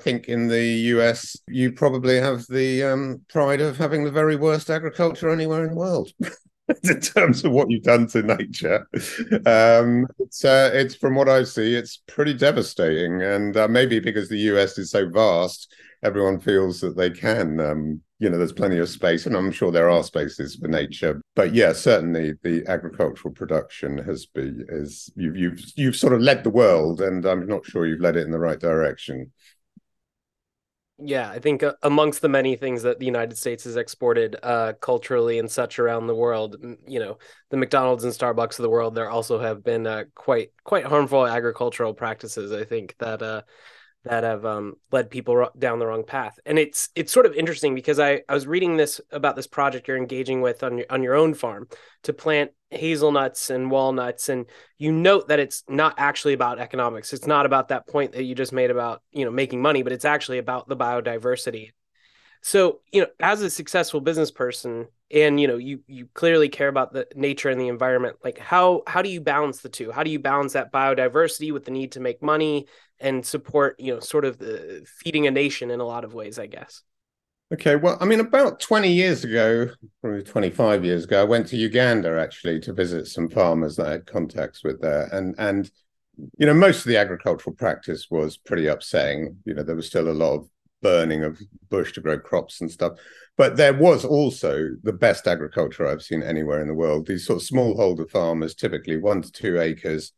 I 0.00 0.04
think 0.04 0.28
in 0.28 0.48
the 0.48 0.64
US, 0.64 1.36
you 1.48 1.72
probably 1.72 2.16
have 2.16 2.46
the 2.48 2.84
um, 2.84 3.22
pride 3.28 3.60
of 3.60 3.76
having 3.76 4.04
the 4.04 4.10
very 4.10 4.36
worst 4.36 4.70
agriculture 4.70 5.30
anywhere 5.30 5.64
in 5.64 5.70
the 5.70 5.76
world. 5.76 6.12
in 6.84 7.00
terms 7.00 7.44
of 7.44 7.52
what 7.52 7.70
you've 7.70 7.82
done 7.82 8.06
to 8.08 8.22
nature, 8.22 8.86
um, 9.46 10.06
it's 10.18 10.44
uh, 10.44 10.70
it's 10.72 10.94
from 10.94 11.14
what 11.14 11.28
I 11.28 11.44
see, 11.44 11.74
it's 11.74 12.02
pretty 12.06 12.34
devastating. 12.34 13.22
And 13.22 13.56
uh, 13.56 13.68
maybe 13.68 14.00
because 14.00 14.28
the 14.28 14.38
US 14.52 14.76
is 14.78 14.90
so 14.90 15.08
vast, 15.08 15.72
everyone 16.02 16.40
feels 16.40 16.80
that 16.80 16.96
they 16.96 17.10
can 17.10 17.60
um, 17.60 18.00
you 18.18 18.28
know 18.28 18.36
there's 18.36 18.52
plenty 18.52 18.78
of 18.78 18.88
space 18.88 19.26
and 19.26 19.36
i'm 19.36 19.52
sure 19.52 19.70
there 19.70 19.90
are 19.90 20.02
spaces 20.02 20.56
for 20.56 20.68
nature. 20.68 21.20
But 21.34 21.54
yeah 21.54 21.72
certainly 21.72 22.34
the 22.42 22.64
agricultural 22.66 23.34
production 23.34 23.98
has 23.98 24.26
been 24.26 24.66
is 24.68 25.10
you've 25.16 25.36
you've 25.36 25.60
you've 25.76 25.96
sort 25.96 26.12
of 26.12 26.20
led 26.20 26.44
the 26.44 26.50
world 26.50 27.00
and 27.00 27.24
i'm 27.24 27.46
not 27.46 27.64
sure 27.64 27.86
you've 27.86 28.00
led 28.00 28.16
it 28.16 28.26
in 28.26 28.30
the 28.30 28.38
right 28.38 28.58
direction 28.58 29.32
Yeah, 31.00 31.30
I 31.30 31.38
think 31.38 31.62
uh, 31.62 31.74
amongst 31.82 32.22
the 32.22 32.28
many 32.28 32.56
things 32.56 32.82
that 32.82 32.98
the 32.98 33.06
United 33.06 33.38
States 33.38 33.62
has 33.64 33.76
exported 33.76 34.34
uh, 34.42 34.72
culturally 34.80 35.38
and 35.38 35.48
such 35.48 35.78
around 35.78 36.08
the 36.08 36.14
world, 36.14 36.56
you 36.88 36.98
know, 36.98 37.18
the 37.50 37.56
McDonald's 37.56 38.02
and 38.02 38.12
Starbucks 38.12 38.58
of 38.58 38.64
the 38.64 38.68
world, 38.70 38.96
there 38.96 39.08
also 39.08 39.38
have 39.38 39.62
been 39.62 39.86
uh, 39.86 40.04
quite 40.16 40.50
quite 40.64 40.84
harmful 40.84 41.24
agricultural 41.24 41.94
practices. 41.94 42.50
I 42.50 42.64
think 42.64 42.96
that 42.98 43.22
uh, 43.22 43.42
that 44.04 44.24
have 44.24 44.44
um, 44.46 44.74
led 44.92 45.10
people 45.10 45.48
down 45.58 45.78
the 45.78 45.86
wrong 45.86 46.04
path. 46.04 46.38
And 46.46 46.58
it's 46.58 46.88
it's 46.94 47.12
sort 47.12 47.26
of 47.26 47.34
interesting 47.34 47.74
because 47.74 47.98
I, 47.98 48.22
I 48.28 48.34
was 48.34 48.46
reading 48.46 48.76
this 48.76 49.00
about 49.10 49.36
this 49.36 49.46
project 49.46 49.88
you're 49.88 49.96
engaging 49.96 50.40
with 50.40 50.62
on 50.62 50.78
your 50.78 50.86
on 50.90 51.02
your 51.02 51.14
own 51.14 51.34
farm 51.34 51.68
to 52.04 52.12
plant 52.12 52.52
hazelnuts 52.70 53.50
and 53.50 53.70
walnuts 53.70 54.28
and 54.28 54.46
you 54.76 54.92
note 54.92 55.28
that 55.28 55.40
it's 55.40 55.64
not 55.68 55.94
actually 55.98 56.32
about 56.32 56.58
economics. 56.58 57.12
It's 57.12 57.26
not 57.26 57.46
about 57.46 57.68
that 57.68 57.88
point 57.88 58.12
that 58.12 58.24
you 58.24 58.34
just 58.34 58.52
made 58.52 58.70
about, 58.70 59.02
you 59.10 59.24
know, 59.24 59.30
making 59.30 59.62
money, 59.62 59.82
but 59.82 59.92
it's 59.92 60.04
actually 60.04 60.38
about 60.38 60.68
the 60.68 60.76
biodiversity. 60.76 61.70
So, 62.40 62.80
you 62.92 63.00
know, 63.00 63.08
as 63.18 63.42
a 63.42 63.50
successful 63.50 64.00
business 64.00 64.30
person, 64.30 64.86
and 65.10 65.40
you 65.40 65.48
know 65.48 65.56
you 65.56 65.80
you 65.86 66.06
clearly 66.12 66.48
care 66.48 66.68
about 66.68 66.92
the 66.92 67.06
nature 67.14 67.48
and 67.48 67.60
the 67.60 67.68
environment 67.68 68.16
like 68.22 68.38
how 68.38 68.82
how 68.86 69.00
do 69.00 69.08
you 69.08 69.20
balance 69.20 69.60
the 69.60 69.68
two 69.68 69.90
how 69.90 70.02
do 70.02 70.10
you 70.10 70.18
balance 70.18 70.52
that 70.52 70.72
biodiversity 70.72 71.52
with 71.52 71.64
the 71.64 71.70
need 71.70 71.92
to 71.92 72.00
make 72.00 72.22
money 72.22 72.66
and 73.00 73.24
support 73.24 73.78
you 73.78 73.94
know 73.94 74.00
sort 74.00 74.24
of 74.24 74.38
the 74.38 74.84
feeding 74.86 75.26
a 75.26 75.30
nation 75.30 75.70
in 75.70 75.80
a 75.80 75.84
lot 75.84 76.04
of 76.04 76.14
ways 76.14 76.38
i 76.38 76.46
guess. 76.46 76.82
Okay 77.52 77.76
well 77.76 77.96
i 78.00 78.04
mean 78.04 78.20
about 78.20 78.60
20 78.60 78.92
years 78.92 79.24
ago 79.24 79.68
probably 80.00 80.22
25 80.22 80.84
years 80.84 81.04
ago 81.04 81.20
i 81.20 81.24
went 81.24 81.46
to 81.48 81.56
uganda 81.56 82.20
actually 82.20 82.60
to 82.60 82.72
visit 82.72 83.06
some 83.06 83.28
farmers 83.28 83.76
that 83.76 83.86
i 83.86 83.92
had 83.92 84.06
contacts 84.06 84.62
with 84.62 84.80
there. 84.80 85.08
And 85.12 85.34
and 85.38 85.70
you 86.36 86.46
know 86.46 86.54
most 86.54 86.80
of 86.80 86.84
the 86.86 86.96
agricultural 86.96 87.54
practice 87.56 88.08
was 88.10 88.36
pretty 88.36 88.66
upsetting. 88.66 89.38
You 89.44 89.54
know 89.54 89.62
there 89.62 89.76
was 89.76 89.86
still 89.86 90.08
a 90.08 90.12
lot 90.12 90.34
of 90.34 90.48
burning 90.82 91.24
of 91.24 91.40
bush 91.70 91.92
to 91.92 92.00
grow 92.00 92.18
crops 92.18 92.60
and 92.60 92.70
stuff. 92.70 92.98
But 93.36 93.56
there 93.56 93.74
was 93.74 94.04
also 94.04 94.70
the 94.82 94.92
best 94.92 95.26
agriculture 95.26 95.86
I've 95.86 96.02
seen 96.02 96.22
anywhere 96.22 96.60
in 96.60 96.68
the 96.68 96.74
world. 96.74 97.06
These 97.06 97.26
sort 97.26 97.40
of 97.40 97.48
smallholder 97.48 98.10
farmers, 98.10 98.54
typically 98.54 98.96
one 98.96 99.22
to 99.22 99.30
two 99.30 99.60
acres, 99.60 100.12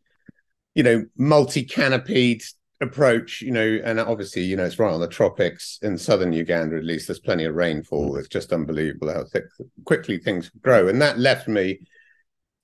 you 0.74 0.82
know, 0.82 1.04
multi 1.16 1.64
canopied 1.64 2.42
approach, 2.80 3.42
you 3.42 3.50
know, 3.50 3.78
and 3.84 4.00
obviously, 4.00 4.42
you 4.42 4.56
know, 4.56 4.64
it's 4.64 4.78
right 4.78 4.92
on 4.92 5.00
the 5.00 5.08
tropics 5.08 5.78
in 5.82 5.98
southern 5.98 6.32
Uganda, 6.32 6.76
at 6.76 6.84
least. 6.84 7.08
There's 7.08 7.20
plenty 7.20 7.44
of 7.44 7.54
rainfall. 7.54 8.14
Mm. 8.14 8.18
It's 8.18 8.28
just 8.28 8.52
unbelievable 8.52 9.12
how 9.12 9.24
thick, 9.24 9.44
quickly 9.84 10.18
things 10.18 10.50
grow. 10.62 10.88
And 10.88 11.00
that 11.02 11.18
left 11.18 11.48
me, 11.48 11.80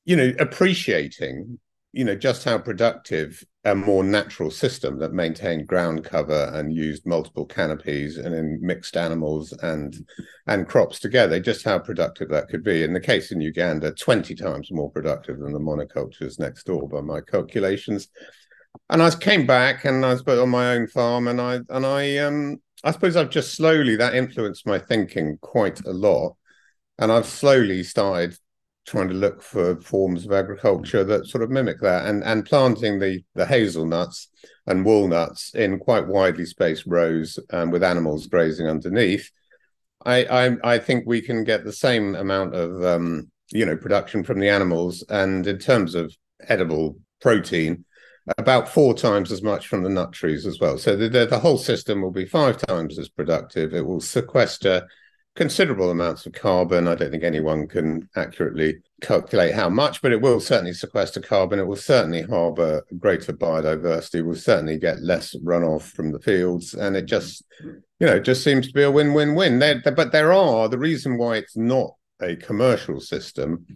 you 0.05 0.17
know, 0.17 0.33
appreciating 0.39 1.59
you 1.97 2.05
know 2.05 2.15
just 2.15 2.45
how 2.45 2.59
productive 2.59 3.43
a 3.65 3.75
more 3.75 4.05
natural 4.05 4.51
system 4.51 4.99
that 4.99 5.15
maintained 5.15 5.67
ground 5.67 6.05
cover 6.05 6.51
and 6.53 6.71
used 6.71 7.07
multiple 7.07 7.47
canopies 7.47 8.19
and 8.19 8.35
then 8.35 8.59
mixed 8.61 8.99
animals 8.99 9.53
and 9.63 10.07
and 10.47 10.69
crops 10.69 11.01
together 11.01 11.41
just 11.41 11.65
how 11.65 11.79
productive 11.79 12.29
that 12.29 12.49
could 12.49 12.63
be 12.63 12.83
in 12.83 12.93
the 12.93 13.01
case 13.01 13.33
in 13.33 13.41
uganda 13.41 13.93
20 13.93 14.35
times 14.35 14.71
more 14.71 14.91
productive 14.91 15.39
than 15.39 15.55
the 15.55 15.59
monocultures 15.59 16.39
next 16.39 16.67
door 16.67 16.87
by 16.87 17.01
my 17.01 17.19
calculations 17.23 18.09
and 18.91 19.03
i 19.03 19.11
came 19.11 19.47
back 19.47 19.85
and 19.85 20.05
i 20.05 20.13
was 20.13 20.23
on 20.27 20.49
my 20.49 20.75
own 20.75 20.87
farm 20.87 21.29
and 21.29 21.41
i 21.41 21.59
and 21.71 21.87
i 21.87 22.17
um 22.19 22.57
i 22.85 22.91
suppose 22.91 23.17
i've 23.17 23.31
just 23.31 23.55
slowly 23.55 23.97
that 23.97 24.15
influenced 24.15 24.67
my 24.67 24.79
thinking 24.79 25.39
quite 25.41 25.85
a 25.87 25.93
lot. 25.93 26.37
And 26.99 27.13
i've 27.13 27.27
slowly 27.27 27.83
started 27.83 28.37
trying 28.87 29.09
to 29.09 29.15
look 29.15 29.43
for 29.43 29.81
forms 29.81 30.25
of 30.25 30.33
agriculture 30.33 31.03
that 31.05 31.27
sort 31.27 31.43
of 31.43 31.51
mimic 31.51 31.81
that 31.81 32.07
and 32.07 32.23
and 32.25 32.47
planting 32.47 32.99
the 32.99 33.23
the 33.35 33.45
hazelnuts 33.45 34.29
and 34.67 34.85
walnuts 34.85 35.55
in 35.55 35.79
quite 35.79 36.07
widely 36.07 36.45
spaced 36.45 36.87
rows 36.87 37.39
um, 37.53 37.71
with 37.71 37.85
animals 37.85 38.27
grazing 38.27 38.67
underneath. 38.67 39.31
I, 40.05 40.25
I, 40.25 40.75
I 40.75 40.79
think 40.79 41.05
we 41.07 41.21
can 41.21 41.45
get 41.45 41.65
the 41.65 41.73
same 41.73 42.15
amount 42.15 42.55
of 42.55 42.85
um, 42.85 43.31
you 43.51 43.67
know 43.67 43.77
production 43.77 44.23
from 44.23 44.39
the 44.39 44.49
animals 44.49 45.05
and 45.09 45.47
in 45.47 45.59
terms 45.59 45.95
of 45.95 46.15
edible 46.49 46.99
protein 47.21 47.85
about 48.39 48.69
four 48.69 48.95
times 48.95 49.31
as 49.31 49.43
much 49.43 49.69
from 49.69 49.83
the 49.83 49.89
nut 49.89 50.13
trees 50.13 50.47
as 50.47 50.59
well 50.61 50.79
so 50.79 50.97
the, 50.97 51.09
the, 51.09 51.27
the 51.27 51.39
whole 51.39 51.59
system 51.59 52.03
will 52.03 52.11
be 52.11 52.27
five 52.27 52.57
times 52.57 52.99
as 52.99 53.09
productive 53.09 53.75
it 53.75 53.85
will 53.85 54.01
sequester 54.01 54.87
considerable 55.37 55.91
amounts 55.91 56.27
of 56.27 56.33
carbon. 56.33 56.89
I 56.89 56.95
don't 56.95 57.11
think 57.11 57.23
anyone 57.23 57.69
can 57.69 58.09
accurately 58.17 58.79
calculate 59.03 59.55
how 59.55 59.69
much, 59.69 60.01
but 60.01 60.11
it 60.11 60.21
will 60.21 60.41
certainly 60.41 60.73
sequester 60.73 61.21
carbon. 61.21 61.59
It 61.59 61.67
will 61.67 61.77
certainly 61.77 62.23
harbour 62.23 62.85
greater 62.99 63.35
biodiversity. 63.35 64.25
We'll 64.25 64.35
certainly 64.35 64.79
get 64.79 65.03
less 65.03 65.37
runoff 65.37 65.83
from 65.83 66.11
the 66.11 66.19
fields, 66.19 66.75
and 66.75 66.97
it 66.97 67.05
just, 67.05 67.45
you 67.61 68.07
know, 68.07 68.19
just 68.19 68.43
seems 68.43 68.67
to 68.67 68.73
be 68.73 68.83
a 68.83 68.91
win-win-win. 68.91 69.59
There, 69.59 69.81
but 69.85 70.11
there 70.11 70.33
are 70.33 70.69
the 70.69 70.79
reason 70.79 71.19
why 71.19 71.37
it's 71.37 71.57
not 71.57 71.95
a 72.21 72.35
commercial 72.37 72.99
system 72.99 73.67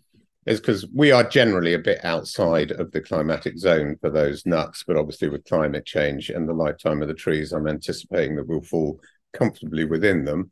is 0.50 0.60
because 0.60 0.86
we 0.94 1.12
are 1.12 1.24
generally 1.24 1.74
a 1.74 1.78
bit 1.78 2.04
outside 2.04 2.72
of 2.72 2.90
the 2.90 3.00
climatic 3.00 3.58
zone 3.58 3.96
for 4.00 4.10
those 4.10 4.44
nuts. 4.44 4.84
But 4.86 4.96
obviously, 4.96 5.28
with 5.28 5.44
climate 5.44 5.86
change 5.86 6.28
and 6.30 6.48
the 6.48 6.54
lifetime 6.54 7.02
of 7.02 7.08
the 7.08 7.14
trees, 7.14 7.52
I'm 7.52 7.68
anticipating 7.68 8.36
that 8.36 8.46
we'll 8.46 8.62
fall 8.62 9.00
comfortably 9.32 9.84
within 9.84 10.24
them 10.24 10.50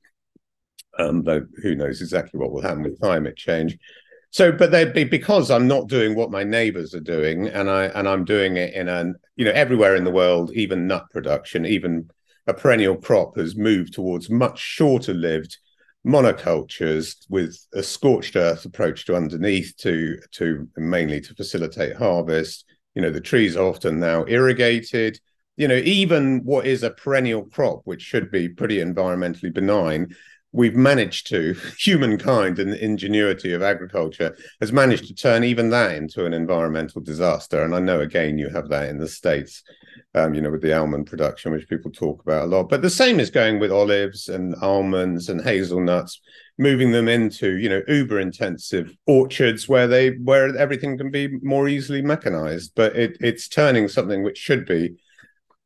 um, 0.99 1.23
though 1.23 1.47
who 1.63 1.75
knows 1.75 2.01
exactly 2.01 2.39
what 2.39 2.53
will 2.53 2.63
happen 2.63 2.83
with 2.83 3.01
climate 3.01 3.37
change. 3.37 3.79
So, 4.31 4.53
but 4.53 4.71
they'd 4.71 4.93
be 4.93 5.05
because 5.05 5.51
I'm 5.51 5.67
not 5.67 5.89
doing 5.89 6.15
what 6.15 6.31
my 6.31 6.45
neighbors 6.45 6.95
are 6.95 7.01
doing, 7.01 7.49
and 7.49 7.71
I 7.71 7.85
and 7.87 8.07
I'm 8.07 8.25
doing 8.25 8.57
it 8.57 8.75
in 8.75 8.89
an 8.89 9.15
you 9.37 9.45
know 9.45 9.53
everywhere 9.53 9.97
in 9.97 10.05
the 10.05 10.11
world, 10.11 10.53
even 10.53 10.87
nut 10.87 11.07
production, 11.11 11.65
even 11.65 12.11
a 12.47 12.53
perennial 12.53 12.97
crop 12.97 13.37
has 13.37 13.57
moved 13.57 13.95
towards 13.95 14.29
much 14.29 14.59
shorter 14.59 15.15
lived 15.15 15.59
monocultures 16.07 17.17
with 17.29 17.59
a 17.75 17.83
scorched 17.83 18.37
earth 18.37 18.65
approach 18.65 19.05
to 19.07 19.17
underneath 19.17 19.77
to 19.79 20.19
to 20.33 20.69
mainly 20.77 21.21
to 21.21 21.35
facilitate 21.35 21.97
harvest. 21.97 22.65
You 22.95 23.03
know, 23.03 23.11
the 23.11 23.21
trees 23.21 23.57
are 23.57 23.67
often 23.67 24.01
now 24.01 24.25
irrigated. 24.27 25.21
You 25.57 25.69
know, 25.69 25.77
even 25.77 26.45
what 26.45 26.67
is 26.67 26.83
a 26.83 26.91
perennial 26.91 27.45
crop, 27.45 27.81
which 27.85 28.03
should 28.03 28.31
be 28.31 28.49
pretty 28.49 28.77
environmentally 28.79 29.53
benign, 29.53 30.15
we've 30.53 30.77
managed 30.77 31.27
to 31.29 31.55
humankind 31.79 32.59
and 32.59 32.73
the 32.73 32.85
ingenuity 32.85 33.53
of 33.53 33.63
agriculture 33.63 34.37
has 34.61 34.73
managed 34.73 35.07
to 35.07 35.15
turn 35.15 35.45
even 35.45 35.71
that 35.71 35.95
into 35.95 36.25
an 36.25 36.33
environmental 36.33 37.01
disaster. 37.01 37.63
And 37.63 37.75
i 37.75 37.79
know 37.79 38.01
again 38.01 38.39
you 38.39 38.49
have 38.49 38.69
that 38.69 38.89
in 38.89 38.99
the 38.99 39.09
states 39.09 39.63
um, 40.15 40.35
you 40.35 40.41
know 40.41 40.51
with 40.51 40.63
the 40.63 40.73
almond 40.73 41.07
production 41.07 41.53
which 41.53 41.69
people 41.69 41.91
talk 41.91 42.23
about 42.23 42.45
a 42.45 42.47
lot. 42.47 42.69
But 42.69 42.83
the 42.83 42.91
same 42.91 43.21
is 43.21 43.31
going 43.31 43.59
with 43.59 43.71
olives 43.71 44.29
and 44.29 44.55
almonds 44.57 45.29
and 45.29 45.43
hazelnuts 45.43 46.21
moving 46.59 46.91
them 46.91 47.09
into 47.09 47.57
you 47.57 47.69
know 47.69 47.83
uber 47.89 48.19
intensive 48.19 48.95
orchards 49.07 49.69
where 49.69 49.87
they 49.87 50.11
where 50.11 50.57
everything 50.57 50.99
can 50.99 51.11
be 51.11 51.29
more 51.43 51.69
easily 51.69 52.03
mechanized. 52.03 52.73
But 52.75 52.97
it, 52.97 53.17
it's 53.21 53.49
turning 53.49 53.89
something 53.89 54.23
which 54.23 54.39
should 54.39 54.67
be 54.67 54.97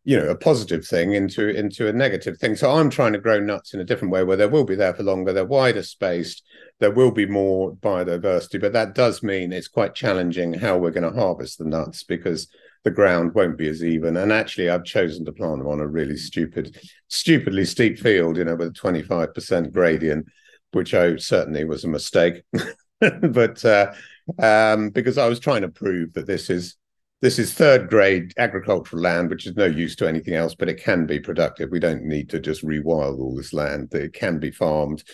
you 0.04 0.16
know 0.18 0.28
a 0.28 0.36
positive 0.36 0.84
thing 0.86 1.14
into 1.14 1.48
into 1.48 1.88
a 1.88 1.92
negative 1.92 2.38
thing. 2.38 2.56
So 2.56 2.70
i'm 2.72 2.90
trying 2.90 3.12
to 3.12 3.18
grow 3.20 3.38
nuts 3.38 3.74
in 3.74 3.80
a 3.80 3.84
different 3.84 4.12
way 4.12 4.24
where 4.24 4.36
they 4.36 4.46
will 4.46 4.64
be 4.64 4.74
there 4.74 4.94
for 4.94 5.02
longer 5.02 5.32
they're 5.32 5.44
wider 5.44 5.82
spaced 5.82 6.42
there 6.80 6.90
will 6.90 7.12
be 7.12 7.26
more 7.26 7.74
biodiversity 7.76 8.60
but 8.60 8.72
that 8.72 8.94
does 8.94 9.22
mean 9.22 9.52
it's 9.52 9.68
quite 9.68 9.94
challenging 9.94 10.54
how 10.54 10.76
we're 10.76 10.90
going 10.90 11.10
to 11.10 11.18
harvest 11.18 11.58
the 11.58 11.64
nuts 11.64 12.02
because 12.02 12.48
the 12.84 12.90
ground 12.90 13.32
won't 13.32 13.56
be 13.56 13.68
as 13.68 13.84
even. 13.84 14.16
And 14.16 14.32
actually 14.32 14.68
i've 14.68 14.84
chosen 14.84 15.24
to 15.24 15.32
plant 15.32 15.58
them 15.58 15.68
on 15.68 15.80
a 15.80 15.86
really 15.86 16.16
stupid 16.16 16.76
stupidly 17.08 17.64
steep 17.64 17.98
field 17.98 18.36
you 18.36 18.44
know 18.44 18.56
with 18.56 18.68
a 18.68 18.72
25% 18.72 19.72
gradient 19.72 20.26
which 20.72 20.94
i 20.94 21.16
certainly 21.16 21.64
was 21.64 21.84
a 21.84 21.88
mistake. 21.88 22.42
But 23.00 23.64
uh, 23.64 23.92
um, 24.40 24.90
because 24.90 25.18
i 25.18 25.28
was 25.28 25.40
trying 25.40 25.62
to 25.62 25.68
prove 25.68 26.12
that 26.12 26.26
this 26.26 26.50
is 26.50 26.76
this 27.22 27.38
is 27.38 27.54
third 27.54 27.88
grade 27.88 28.34
agricultural 28.36 29.00
land, 29.00 29.30
which 29.30 29.46
is 29.46 29.56
no 29.56 29.64
use 29.64 29.94
to 29.96 30.08
anything 30.08 30.34
else, 30.34 30.56
but 30.56 30.68
it 30.68 30.82
can 30.82 31.06
be 31.06 31.20
productive. 31.20 31.70
We 31.70 31.78
don't 31.78 32.02
need 32.02 32.28
to 32.30 32.40
just 32.40 32.64
rewild 32.64 33.20
all 33.20 33.36
this 33.36 33.52
land. 33.52 33.94
It 33.94 34.12
can 34.12 34.40
be 34.40 34.50
farmed. 34.50 35.04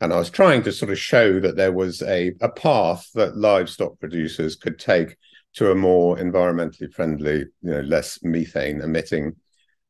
And 0.00 0.12
I 0.12 0.16
was 0.16 0.30
trying 0.30 0.62
to 0.62 0.72
sort 0.72 0.90
of 0.90 0.98
show 0.98 1.40
that 1.40 1.56
there 1.56 1.72
was 1.72 2.00
a, 2.00 2.32
a 2.40 2.48
path 2.48 3.06
that 3.14 3.36
livestock 3.36 4.00
producers 4.00 4.56
could 4.56 4.78
take 4.78 5.16
to 5.54 5.70
a 5.70 5.74
more 5.74 6.16
environmentally 6.16 6.90
friendly, 6.90 7.40
you 7.60 7.70
know, 7.70 7.80
less 7.80 8.18
methane 8.22 8.80
emitting 8.80 9.36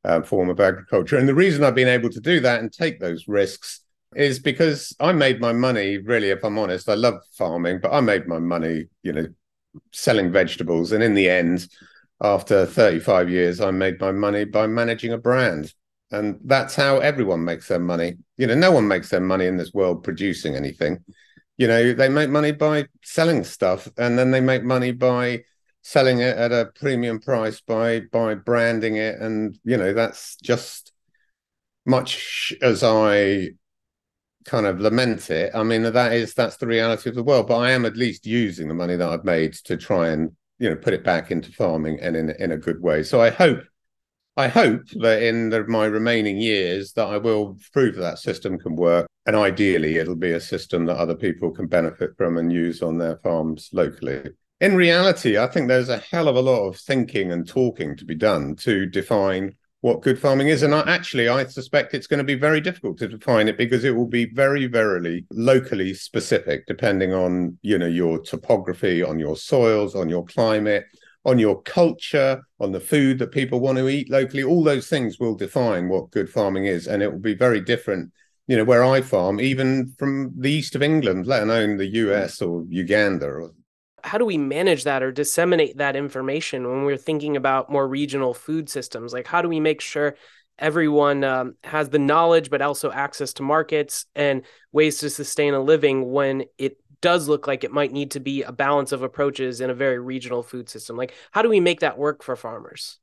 uh, 0.05 0.23
form 0.23 0.51
of 0.51 0.59
agriculture. 0.59 1.17
And 1.17 1.29
the 1.29 1.35
reason 1.35 1.63
I've 1.63 1.77
been 1.77 1.87
able 1.87 2.11
to 2.11 2.21
do 2.21 2.41
that 2.41 2.61
and 2.61 2.73
take 2.73 2.99
those 2.99 3.29
risks 3.29 3.83
is 4.17 4.41
because 4.41 4.97
I 4.99 5.13
made 5.13 5.41
my 5.41 5.53
money, 5.53 5.99
really, 5.99 6.31
if 6.31 6.43
I'm 6.43 6.59
honest. 6.59 6.89
I 6.89 6.95
love 6.95 7.21
farming, 7.37 7.79
but 7.81 7.93
I 7.93 8.01
made 8.01 8.27
my 8.27 8.41
money, 8.41 8.87
you 9.03 9.13
know, 9.13 9.27
selling 9.93 10.33
vegetables. 10.33 10.93
And 10.93 11.03
in 11.03 11.15
the 11.15 11.29
end, 11.29 11.69
after 12.23 12.67
35 12.67 13.31
years, 13.31 13.61
I 13.61 13.71
made 13.71 14.01
my 14.01 14.13
money 14.13 14.45
by 14.45 14.67
managing 14.67 15.13
a 15.13 15.19
brand. 15.19 15.73
And 16.11 16.39
that's 16.45 16.75
how 16.75 16.99
everyone 16.99 17.45
makes 17.45 17.69
their 17.69 17.79
money. 17.79 18.17
You 18.37 18.47
know, 18.47 18.55
no 18.55 18.73
one 18.73 18.89
makes 18.89 19.11
their 19.11 19.21
money 19.21 19.47
in 19.47 19.57
this 19.57 19.75
world 19.75 20.03
producing 20.03 20.57
anything. 20.57 21.05
You 21.59 21.69
know, 21.69 21.93
they 21.93 22.09
make 22.09 22.31
money 22.31 22.53
by 22.53 22.87
selling 23.03 23.45
stuff 23.45 23.89
and 23.99 24.19
then 24.19 24.31
they 24.31 24.41
make 24.41 24.63
money 24.63 24.93
by 24.93 25.43
selling 25.83 26.21
it 26.21 26.37
at 26.37 26.53
a 26.53 26.71
premium 26.75 27.19
price 27.19 27.61
by 27.61 28.01
by 28.13 28.35
branding 28.35 28.97
it 28.97 29.19
and 29.21 29.59
you 29.65 29.77
know 29.77 29.95
that's 29.95 30.37
just 30.37 30.93
much 31.87 32.53
as 32.61 32.83
I 32.83 33.51
kind 34.49 34.67
of 34.67 34.81
lament 34.81 35.31
it, 35.31 35.53
I 35.55 35.63
mean 35.63 35.83
that 35.83 36.13
is 36.13 36.35
that's 36.35 36.57
the 36.57 36.67
reality 36.67 37.09
of 37.09 37.15
the 37.17 37.23
world. 37.23 37.47
But 37.49 37.59
I 37.59 37.71
am 37.71 37.85
at 37.85 37.97
least 37.97 38.27
using 38.27 38.69
the 38.69 38.75
money 38.75 38.97
that 38.97 39.09
I've 39.09 39.25
made 39.25 39.53
to 39.65 39.77
try 39.77 40.09
and 40.09 40.33
you 40.59 40.71
know 40.71 40.77
put 40.77 40.95
it 40.95 41.05
back 41.05 41.31
into 41.31 41.53
farming 41.53 42.01
and 42.01 42.17
in 42.17 42.31
in 42.31 42.53
a 42.53 42.57
good 42.57 42.83
way. 42.83 43.03
So 43.03 43.21
I 43.21 43.31
hope 43.31 43.61
I 44.37 44.47
hope 44.47 44.89
that 45.01 45.23
in 45.23 45.51
the, 45.51 45.65
my 45.67 45.87
remaining 45.87 46.39
years 46.39 46.93
that 46.93 47.09
I 47.09 47.19
will 47.19 47.59
prove 47.73 47.97
that, 47.97 48.03
that 48.03 48.19
system 48.21 48.57
can 48.59 48.77
work, 48.77 49.09
and 49.27 49.35
ideally 49.35 49.97
it'll 49.97 50.15
be 50.15 50.33
a 50.33 50.41
system 50.41 50.87
that 50.87 50.97
other 50.97 51.17
people 51.17 51.51
can 51.51 51.67
benefit 51.67 52.17
from 52.17 52.39
and 52.39 52.53
use 52.53 52.81
on 52.83 52.99
their 52.99 53.17
farms 53.19 53.69
locally. 53.73 54.31
In 54.61 54.77
reality, 54.77 55.39
I 55.39 55.49
think 55.49 55.69
there's 55.69 55.89
a 55.89 55.99
hell 55.99 56.29
of 56.29 56.37
a 56.37 56.41
lot 56.41 56.67
of 56.69 56.77
thinking 56.77 57.33
and 57.33 57.47
talking 57.47 57.97
to 57.97 58.05
be 58.05 58.15
done 58.15 58.57
to 58.57 58.87
define 58.87 59.57
what 59.81 60.03
good 60.03 60.19
farming 60.19 60.49
is. 60.49 60.63
And 60.63 60.75
I, 60.75 60.81
actually, 60.81 61.29
I 61.29 61.45
suspect 61.45 61.95
it's 61.95 62.07
going 62.07 62.19
to 62.19 62.25
be 62.25 62.35
very 62.35 62.61
difficult 62.61 62.99
to 62.99 63.09
define 63.09 63.49
it 63.49 63.57
because 63.57 63.85
it 63.85 63.95
will 63.95 64.07
be 64.07 64.27
very, 64.27 64.67
very 64.67 65.25
locally 65.31 65.95
specific, 65.95 66.67
depending 66.67 67.13
on 67.13 67.59
you 67.63 67.79
know 67.79 67.87
your 67.87 68.19
topography, 68.21 69.03
on 69.03 69.19
your 69.19 69.37
soils, 69.37 69.95
on 69.95 70.09
your 70.09 70.25
climate, 70.25 70.85
on 71.25 71.39
your 71.39 71.63
culture, 71.63 72.43
on 72.61 72.73
the 72.73 72.81
food 72.81 73.19
that 73.19 73.31
people 73.31 73.61
want 73.61 73.79
to 73.79 73.89
eat 73.89 74.11
locally. 74.11 74.43
All 74.43 74.65
those 74.65 74.89
things 74.89 75.19
will 75.19 75.37
define 75.37 75.89
what 75.89 76.11
good 76.11 76.29
farming 76.29 76.67
is, 76.67 76.87
and 76.89 77.03
it 77.03 77.13
will 77.13 77.21
be 77.21 77.35
very 77.35 77.61
different. 77.61 78.13
You 78.49 78.57
know, 78.57 78.65
where 78.65 78.83
I 78.83 79.03
farm, 79.03 79.41
even 79.41 79.95
from 79.99 80.33
the 80.35 80.51
east 80.51 80.75
of 80.75 80.83
England, 80.83 81.27
let 81.27 81.43
alone 81.43 81.77
the 81.77 81.87
US 81.87 82.41
or 82.41 82.65
Uganda. 82.69 83.27
Or... 83.27 83.51
How 84.09 84.19
do 84.19 84.25
we 84.25 84.39
manage 84.39 84.85
that 84.85 85.03
or 85.03 85.13
disseminate 85.13 85.77
that 85.77 85.97
information 85.97 86.67
when 86.67 86.85
we're 86.85 86.97
thinking 86.97 87.37
about 87.37 87.71
more 87.71 87.87
regional 87.87 88.35
food 88.35 88.69
systems? 88.69 89.13
Like, 89.13 89.27
how 89.27 89.43
do 89.43 89.49
we 89.49 89.61
make 89.61 89.81
sure 89.81 90.17
everyone 90.59 91.23
um, 91.25 91.55
has 91.63 91.91
the 91.91 91.99
knowledge, 91.99 92.51
but 92.51 92.63
also 92.63 92.91
access 92.91 93.33
to 93.35 93.43
markets 93.43 94.07
and 94.15 94.43
ways 94.73 94.99
to 94.99 95.11
sustain 95.11 95.55
a 95.55 95.61
living 95.61 96.11
when 96.11 96.45
it 96.57 96.79
does 97.01 97.29
look 97.29 97.47
like 97.47 97.65
it 97.65 97.71
might 97.71 97.93
need 97.93 98.11
to 98.13 98.21
be 98.21 98.43
a 98.43 98.51
balance 98.51 98.93
of 98.93 99.03
approaches 99.03 99.61
in 99.61 99.71
a 99.71 99.75
very 99.75 99.99
regional 99.99 100.43
food 100.43 100.69
system. 100.69 100.97
Like, 100.97 101.15
how 101.31 101.43
do 101.43 101.49
we 101.49 101.61
make 101.61 101.81
that 101.81 101.99
work 101.99 102.23
for 102.23 102.35
farmers? 102.35 102.99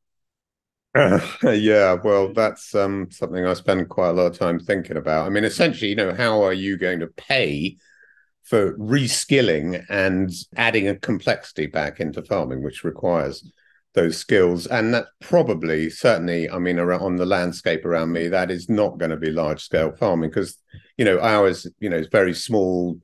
Uh, 0.93 1.19
yeah, 1.51 1.93
well, 2.03 2.33
that's 2.33 2.73
um, 2.75 3.09
something 3.11 3.45
I 3.45 3.53
spend 3.53 3.89
quite 3.89 4.09
a 4.09 4.13
lot 4.13 4.27
of 4.27 4.37
time 4.37 4.59
thinking 4.59 4.97
about. 4.97 5.27
I 5.27 5.29
mean, 5.29 5.43
essentially, 5.43 5.89
you 5.89 5.95
know, 5.95 6.13
how 6.13 6.43
are 6.43 6.53
you 6.53 6.77
going 6.77 6.99
to 6.99 7.07
pay 7.07 7.77
for 8.45 8.77
reskilling 8.77 9.83
and 9.89 10.31
adding 10.55 10.87
a 10.87 10.95
complexity 10.95 11.65
back 11.65 11.99
into 11.99 12.23
farming, 12.23 12.63
which 12.63 12.83
requires 12.83 13.51
those 13.93 14.17
skills? 14.17 14.67
And 14.67 14.93
that 14.93 15.07
probably, 15.19 15.89
certainly, 15.89 16.49
I 16.49 16.59
mean, 16.59 16.79
around, 16.79 17.01
on 17.01 17.15
the 17.15 17.25
landscape 17.25 17.85
around 17.85 18.11
me, 18.11 18.27
that 18.27 18.51
is 18.51 18.69
not 18.69 18.99
going 18.99 19.11
to 19.11 19.17
be 19.17 19.31
large 19.31 19.63
scale 19.63 19.91
farming 19.95 20.29
because, 20.29 20.57
you 20.97 21.05
know, 21.05 21.19
ours, 21.19 21.67
you 21.79 21.89
know, 21.89 21.97
is 21.97 22.07
very 22.07 22.33
small 22.33 22.99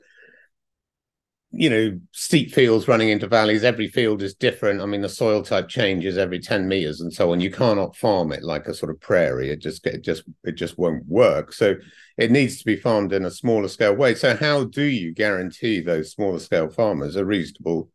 you 1.54 1.70
know 1.70 2.00
steep 2.14 2.54
fields 2.54 2.88
running 2.88 3.10
into 3.10 3.28
valleys 3.28 3.64
every 3.64 3.88
field 3.88 4.22
is 4.22 4.34
different. 4.34 4.82
I 4.82 4.86
mean 4.86 5.02
the 5.02 5.10
soil 5.10 5.44
type 5.44 5.68
changes 5.68 6.18
every 6.18 6.40
10 6.40 6.68
meters 6.68 7.02
and 7.02 7.12
so 7.12 7.32
on. 7.32 7.42
You 7.42 7.52
cannot 7.52 7.96
farm 7.96 8.32
it 8.32 8.44
like 8.44 8.68
a 8.68 8.74
sort 8.74 8.92
of 8.92 9.02
prairie. 9.02 9.50
It 9.50 9.60
just 9.60 9.86
it 9.86 10.02
just 10.02 10.24
it 10.44 10.54
just 10.54 10.78
won't 10.78 11.06
work. 11.08 11.52
So 11.54 11.76
it 12.18 12.32
needs 12.32 12.58
to 12.60 12.66
be 12.66 12.78
farmed 12.78 13.12
in 13.14 13.26
a 13.26 13.32
smaller 13.32 13.68
scale 13.68 13.96
way. 13.96 14.16
So 14.16 14.36
how 14.36 14.66
do 14.66 14.84
you 14.84 15.14
guarantee 15.14 15.82
those 15.82 16.12
smaller 16.12 16.40
scale 16.40 16.70
farmers 16.70 17.16
a 17.18 17.26
reasonable 17.26 17.90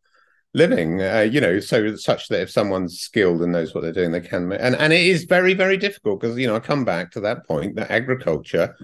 living? 0.53 1.01
Uh, 1.01 1.21
you 1.21 1.41
know 1.41 1.59
so 1.59 1.95
such 1.95 2.27
that 2.27 2.41
if 2.41 2.51
someone's 2.51 2.99
skilled 2.99 3.41
and 3.41 3.53
knows 3.53 3.73
what 3.73 3.81
they're 3.81 3.91
doing 3.91 4.11
they 4.11 4.21
can 4.21 4.51
and 4.51 4.75
and 4.75 4.93
it 4.93 5.05
is 5.05 5.23
very 5.23 5.53
very 5.53 5.77
difficult 5.77 6.19
because 6.19 6.37
you 6.37 6.47
know 6.47 6.55
i 6.55 6.59
come 6.59 6.85
back 6.85 7.11
to 7.11 7.19
that 7.19 7.45
point 7.45 7.75
that 7.75 7.91
agriculture 7.91 8.75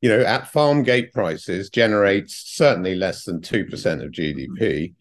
you 0.00 0.08
know, 0.08 0.20
at 0.20 0.48
farm 0.48 0.82
gate 0.82 1.12
prices 1.12 1.70
generates 1.70 2.54
certainly 2.54 2.94
less 2.94 3.24
than 3.24 3.40
2% 3.40 4.02
of 4.02 4.10
GDP, 4.10 4.94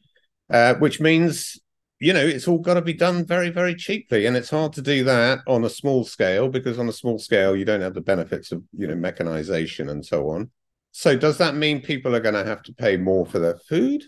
uh, 0.49 0.75
which 0.75 0.99
means, 0.99 1.57
you 1.99 2.11
know, 2.13 2.25
it's 2.25 2.47
all 2.47 2.59
got 2.59 2.73
to 2.73 2.81
be 2.81 2.93
done 2.93 3.25
very, 3.25 3.49
very 3.49 3.75
cheaply. 3.75 4.25
And 4.25 4.35
it's 4.35 4.49
hard 4.49 4.73
to 4.73 4.81
do 4.81 5.03
that 5.05 5.39
on 5.47 5.63
a 5.63 5.69
small 5.69 6.03
scale 6.03 6.49
because 6.49 6.77
on 6.79 6.89
a 6.89 6.93
small 6.93 7.17
scale, 7.17 7.55
you 7.55 7.65
don't 7.65 7.81
have 7.81 7.93
the 7.93 8.01
benefits 8.01 8.51
of, 8.51 8.63
you 8.77 8.88
know, 8.88 8.95
mechanization 8.95 9.89
and 9.89 10.05
so 10.05 10.29
on. 10.29 10.51
So 10.91 11.15
does 11.15 11.38
that 11.38 11.55
mean 11.55 11.81
people 11.81 12.15
are 12.15 12.21
going 12.21 12.35
to 12.35 12.45
have 12.45 12.63
to 12.63 12.73
pay 12.73 12.97
more 12.97 13.25
for 13.25 13.39
their 13.39 13.57
food? 13.57 14.03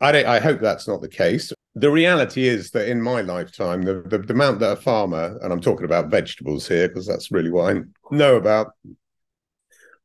I, 0.00 0.24
I 0.24 0.40
hope 0.40 0.60
that's 0.60 0.88
not 0.88 1.00
the 1.00 1.08
case. 1.08 1.52
The 1.74 1.90
reality 1.90 2.48
is 2.48 2.70
that 2.72 2.88
in 2.88 3.00
my 3.00 3.20
lifetime, 3.22 3.82
the, 3.82 4.02
the, 4.02 4.18
the 4.18 4.32
amount 4.32 4.60
that 4.60 4.72
a 4.72 4.76
farmer, 4.76 5.38
and 5.42 5.52
I'm 5.52 5.60
talking 5.60 5.84
about 5.84 6.10
vegetables 6.10 6.68
here 6.68 6.88
because 6.88 7.06
that's 7.06 7.30
really 7.30 7.50
what 7.50 7.74
I 7.74 7.80
know 8.10 8.36
about, 8.36 8.72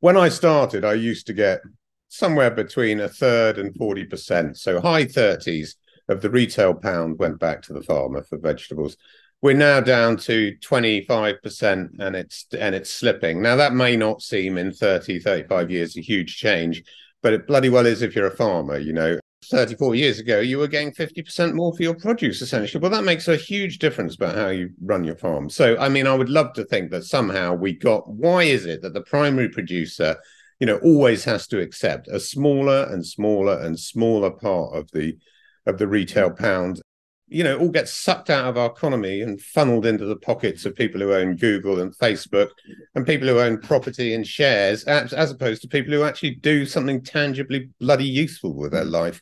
when 0.01 0.17
I 0.17 0.29
started, 0.29 0.83
I 0.83 0.93
used 0.93 1.27
to 1.27 1.33
get 1.33 1.61
somewhere 2.09 2.51
between 2.51 2.99
a 2.99 3.07
third 3.07 3.57
and 3.57 3.73
40%. 3.73 4.57
So 4.57 4.81
high 4.81 5.05
30s 5.05 5.75
of 6.09 6.21
the 6.21 6.29
retail 6.29 6.73
pound 6.73 7.19
went 7.19 7.39
back 7.39 7.61
to 7.63 7.73
the 7.73 7.83
farmer 7.83 8.23
for 8.23 8.37
vegetables. 8.37 8.97
We're 9.41 9.55
now 9.55 9.79
down 9.79 10.17
to 10.17 10.55
25% 10.57 11.99
and 11.99 12.15
it's 12.15 12.45
and 12.59 12.75
it's 12.75 12.91
slipping. 12.91 13.41
Now 13.41 13.55
that 13.55 13.73
may 13.73 13.95
not 13.95 14.21
seem 14.21 14.57
in 14.57 14.71
30, 14.71 15.19
35 15.19 15.71
years 15.71 15.97
a 15.97 16.01
huge 16.01 16.35
change, 16.37 16.83
but 17.23 17.33
it 17.33 17.47
bloody 17.47 17.69
well 17.69 17.85
is 17.85 18.01
if 18.01 18.15
you're 18.15 18.27
a 18.27 18.35
farmer, 18.35 18.77
you 18.77 18.93
know. 18.93 19.19
34 19.45 19.95
years 19.95 20.19
ago, 20.19 20.39
you 20.39 20.57
were 20.57 20.67
getting 20.67 20.91
50% 20.91 21.53
more 21.53 21.75
for 21.75 21.83
your 21.83 21.95
produce, 21.95 22.41
essentially. 22.41 22.81
Well, 22.81 22.91
that 22.91 23.03
makes 23.03 23.27
a 23.27 23.35
huge 23.35 23.79
difference 23.79 24.15
about 24.15 24.35
how 24.35 24.49
you 24.49 24.69
run 24.81 25.03
your 25.03 25.15
farm. 25.15 25.49
So, 25.49 25.77
I 25.77 25.89
mean, 25.89 26.07
I 26.07 26.13
would 26.13 26.29
love 26.29 26.53
to 26.53 26.65
think 26.65 26.91
that 26.91 27.05
somehow 27.05 27.55
we 27.55 27.73
got 27.73 28.07
why 28.07 28.43
is 28.43 28.65
it 28.65 28.81
that 28.83 28.93
the 28.93 29.01
primary 29.01 29.49
producer, 29.49 30.15
you 30.59 30.67
know, 30.67 30.77
always 30.77 31.23
has 31.23 31.47
to 31.47 31.59
accept 31.59 32.07
a 32.07 32.19
smaller 32.19 32.83
and 32.91 33.05
smaller 33.05 33.59
and 33.59 33.79
smaller 33.79 34.31
part 34.31 34.75
of 34.75 34.89
the 34.91 35.17
of 35.65 35.77
the 35.77 35.87
retail 35.87 36.31
pound 36.31 36.81
you 37.31 37.45
know, 37.45 37.57
all 37.57 37.69
gets 37.69 37.93
sucked 37.93 38.29
out 38.29 38.45
of 38.45 38.57
our 38.57 38.69
economy 38.69 39.21
and 39.21 39.41
funneled 39.41 39.85
into 39.85 40.05
the 40.05 40.17
pockets 40.17 40.65
of 40.65 40.75
people 40.75 40.99
who 40.99 41.13
own 41.13 41.37
Google 41.37 41.79
and 41.79 41.95
Facebook 41.97 42.49
and 42.93 43.07
people 43.07 43.25
who 43.25 43.39
own 43.39 43.57
property 43.57 44.13
and 44.13 44.27
shares, 44.27 44.83
as, 44.83 45.13
as 45.13 45.31
opposed 45.31 45.61
to 45.61 45.69
people 45.69 45.93
who 45.93 46.03
actually 46.03 46.35
do 46.35 46.65
something 46.65 47.01
tangibly 47.01 47.69
bloody 47.79 48.05
useful 48.05 48.53
with 48.53 48.73
their 48.73 48.83
life. 48.83 49.21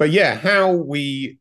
But 0.00 0.10
yeah, 0.10 0.34
how 0.34 0.72
we 0.72 1.38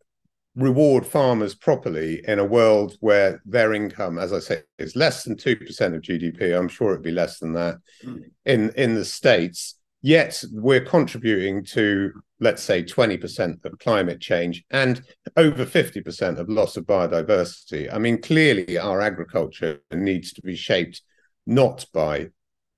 reward 0.56 1.04
farmers 1.04 1.56
properly 1.56 2.22
in 2.28 2.38
a 2.38 2.46
world 2.46 2.96
where 3.00 3.42
their 3.46 3.74
income, 3.74 4.20
as 4.20 4.34
I 4.34 4.40
say, 4.40 4.62
is 4.78 4.96
less 4.96 5.24
than 5.24 5.36
2% 5.36 5.62
of 5.96 6.02
GDP. 6.02 6.56
I'm 6.56 6.68
sure 6.68 6.92
it'd 6.92 7.02
be 7.02 7.12
less 7.12 7.40
than 7.40 7.54
that 7.54 7.78
hmm. 8.04 8.18
in, 8.46 8.70
in 8.72 8.94
the 8.94 9.06
States. 9.06 9.80
Yet 10.02 10.44
we're 10.52 10.82
contributing 10.86 11.64
to 11.74 12.12
let's 12.42 12.64
say 12.64 12.84
20% 12.84 13.64
of 13.64 13.80
climate 13.80 14.20
change 14.20 14.64
and 14.72 15.02
over 15.38 15.64
50% 15.64 16.40
of 16.40 16.50
loss 16.50 16.76
of 16.76 16.86
biodiversity. 16.86 17.94
I 17.94 18.00
mean, 18.00 18.20
clearly 18.20 18.80
our 18.80 19.00
agriculture 19.00 19.80
needs 19.94 20.34
to 20.34 20.42
be 20.42 20.56
shaped 20.56 21.04
not 21.46 21.86
by, 21.94 22.30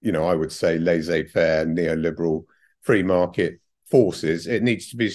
you 0.01 0.12
know, 0.12 0.25
I 0.25 0.36
would 0.36 0.51
say 0.51 0.77
laissez 0.77 1.29
faire, 1.29 1.65
neoliberal 1.65 2.43
free 2.81 3.03
market 3.03 3.59
forces. 3.89 4.47
It 4.47 4.63
needs 4.63 4.89
to 4.89 4.97
be 4.97 5.09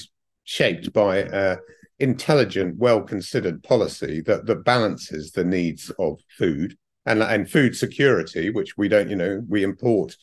shaped 0.44 0.94
by 0.94 1.25
uh, 1.25 1.57
intelligent, 1.99 2.79
well 2.79 3.03
considered 3.03 3.62
policy 3.62 4.23
that, 4.23 4.47
that 4.47 4.64
balances 4.64 5.31
the 5.33 5.44
needs 5.44 5.90
of 5.99 6.21
food 6.38 6.75
and, 7.05 7.23
and 7.23 7.51
food 7.51 7.77
security, 7.77 8.49
which 8.49 8.79
we 8.79 8.88
don't, 8.88 9.11
you 9.11 9.16
know, 9.16 9.42
we 9.47 9.62
import 9.62 10.16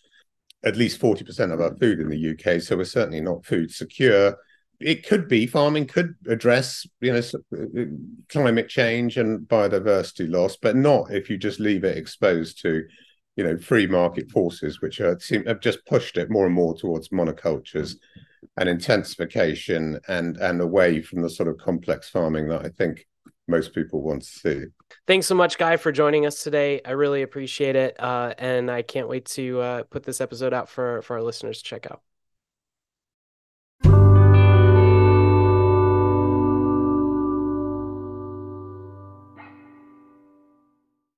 at 0.66 0.76
least 0.76 1.00
40% 1.00 1.54
of 1.54 1.62
our 1.62 1.76
food 1.76 2.00
in 2.00 2.10
the 2.10 2.32
UK. 2.32 2.62
So 2.62 2.76
we're 2.76 2.86
certainly 2.86 3.22
not 3.22 3.46
food 3.46 3.72
secure. 3.72 4.38
It 4.80 5.08
could 5.08 5.28
be 5.28 5.48
farming 5.48 5.88
could 5.88 6.16
address, 6.28 6.86
you 7.00 7.14
know, 7.14 7.22
uh, 7.56 7.86
climate 8.30 8.68
change 8.68 9.18
and 9.18 9.48
biodiversity 9.48 10.30
loss, 10.30 10.58
but 10.58 10.76
not 10.76 11.12
if 11.12 11.30
you 11.30 11.38
just 11.38 11.60
leave 11.60 11.84
it 11.84 11.98
exposed 11.98 12.62
to, 12.64 12.84
you 13.36 13.44
know, 13.44 13.58
free 13.58 13.88
market 13.88 14.30
forces, 14.32 14.82
which 14.82 15.00
are, 15.00 15.18
seem, 15.20 15.46
have 15.46 15.62
just 15.62 15.86
pushed 15.86 16.18
it 16.18 16.30
more 16.30 16.46
and 16.46 16.56
more 16.56 16.76
towards 16.76 17.10
monocultures 17.10 17.96
and 18.58 18.70
intensification 18.70 20.00
and 20.08 20.38
and 20.38 20.62
away 20.62 21.02
from 21.02 21.22
the 21.22 21.30
sort 21.30 21.50
of 21.50 21.58
complex 21.58 22.10
farming 22.10 22.48
that 22.50 22.66
I 22.66 22.70
think 22.70 23.06
most 23.48 23.74
people 23.74 24.02
want 24.02 24.24
to 24.24 24.28
see. 24.28 24.66
Thanks 25.08 25.28
so 25.28 25.36
much, 25.36 25.58
Guy, 25.60 25.78
for 25.78 25.92
joining 25.92 26.26
us 26.26 26.42
today. 26.42 26.82
I 26.84 26.92
really 26.92 27.22
appreciate 27.22 27.76
it, 27.76 27.96
uh, 28.00 28.34
and 28.40 28.72
I 28.72 28.82
can't 28.82 29.08
wait 29.08 29.26
to 29.28 29.62
uh, 29.62 29.84
put 29.84 30.04
this 30.04 30.20
episode 30.20 30.52
out 30.54 30.68
for 30.68 31.02
for 31.04 31.16
our 31.18 31.22
listeners 31.24 31.60
to 31.60 31.64
check 31.64 31.86
out. 31.92 32.02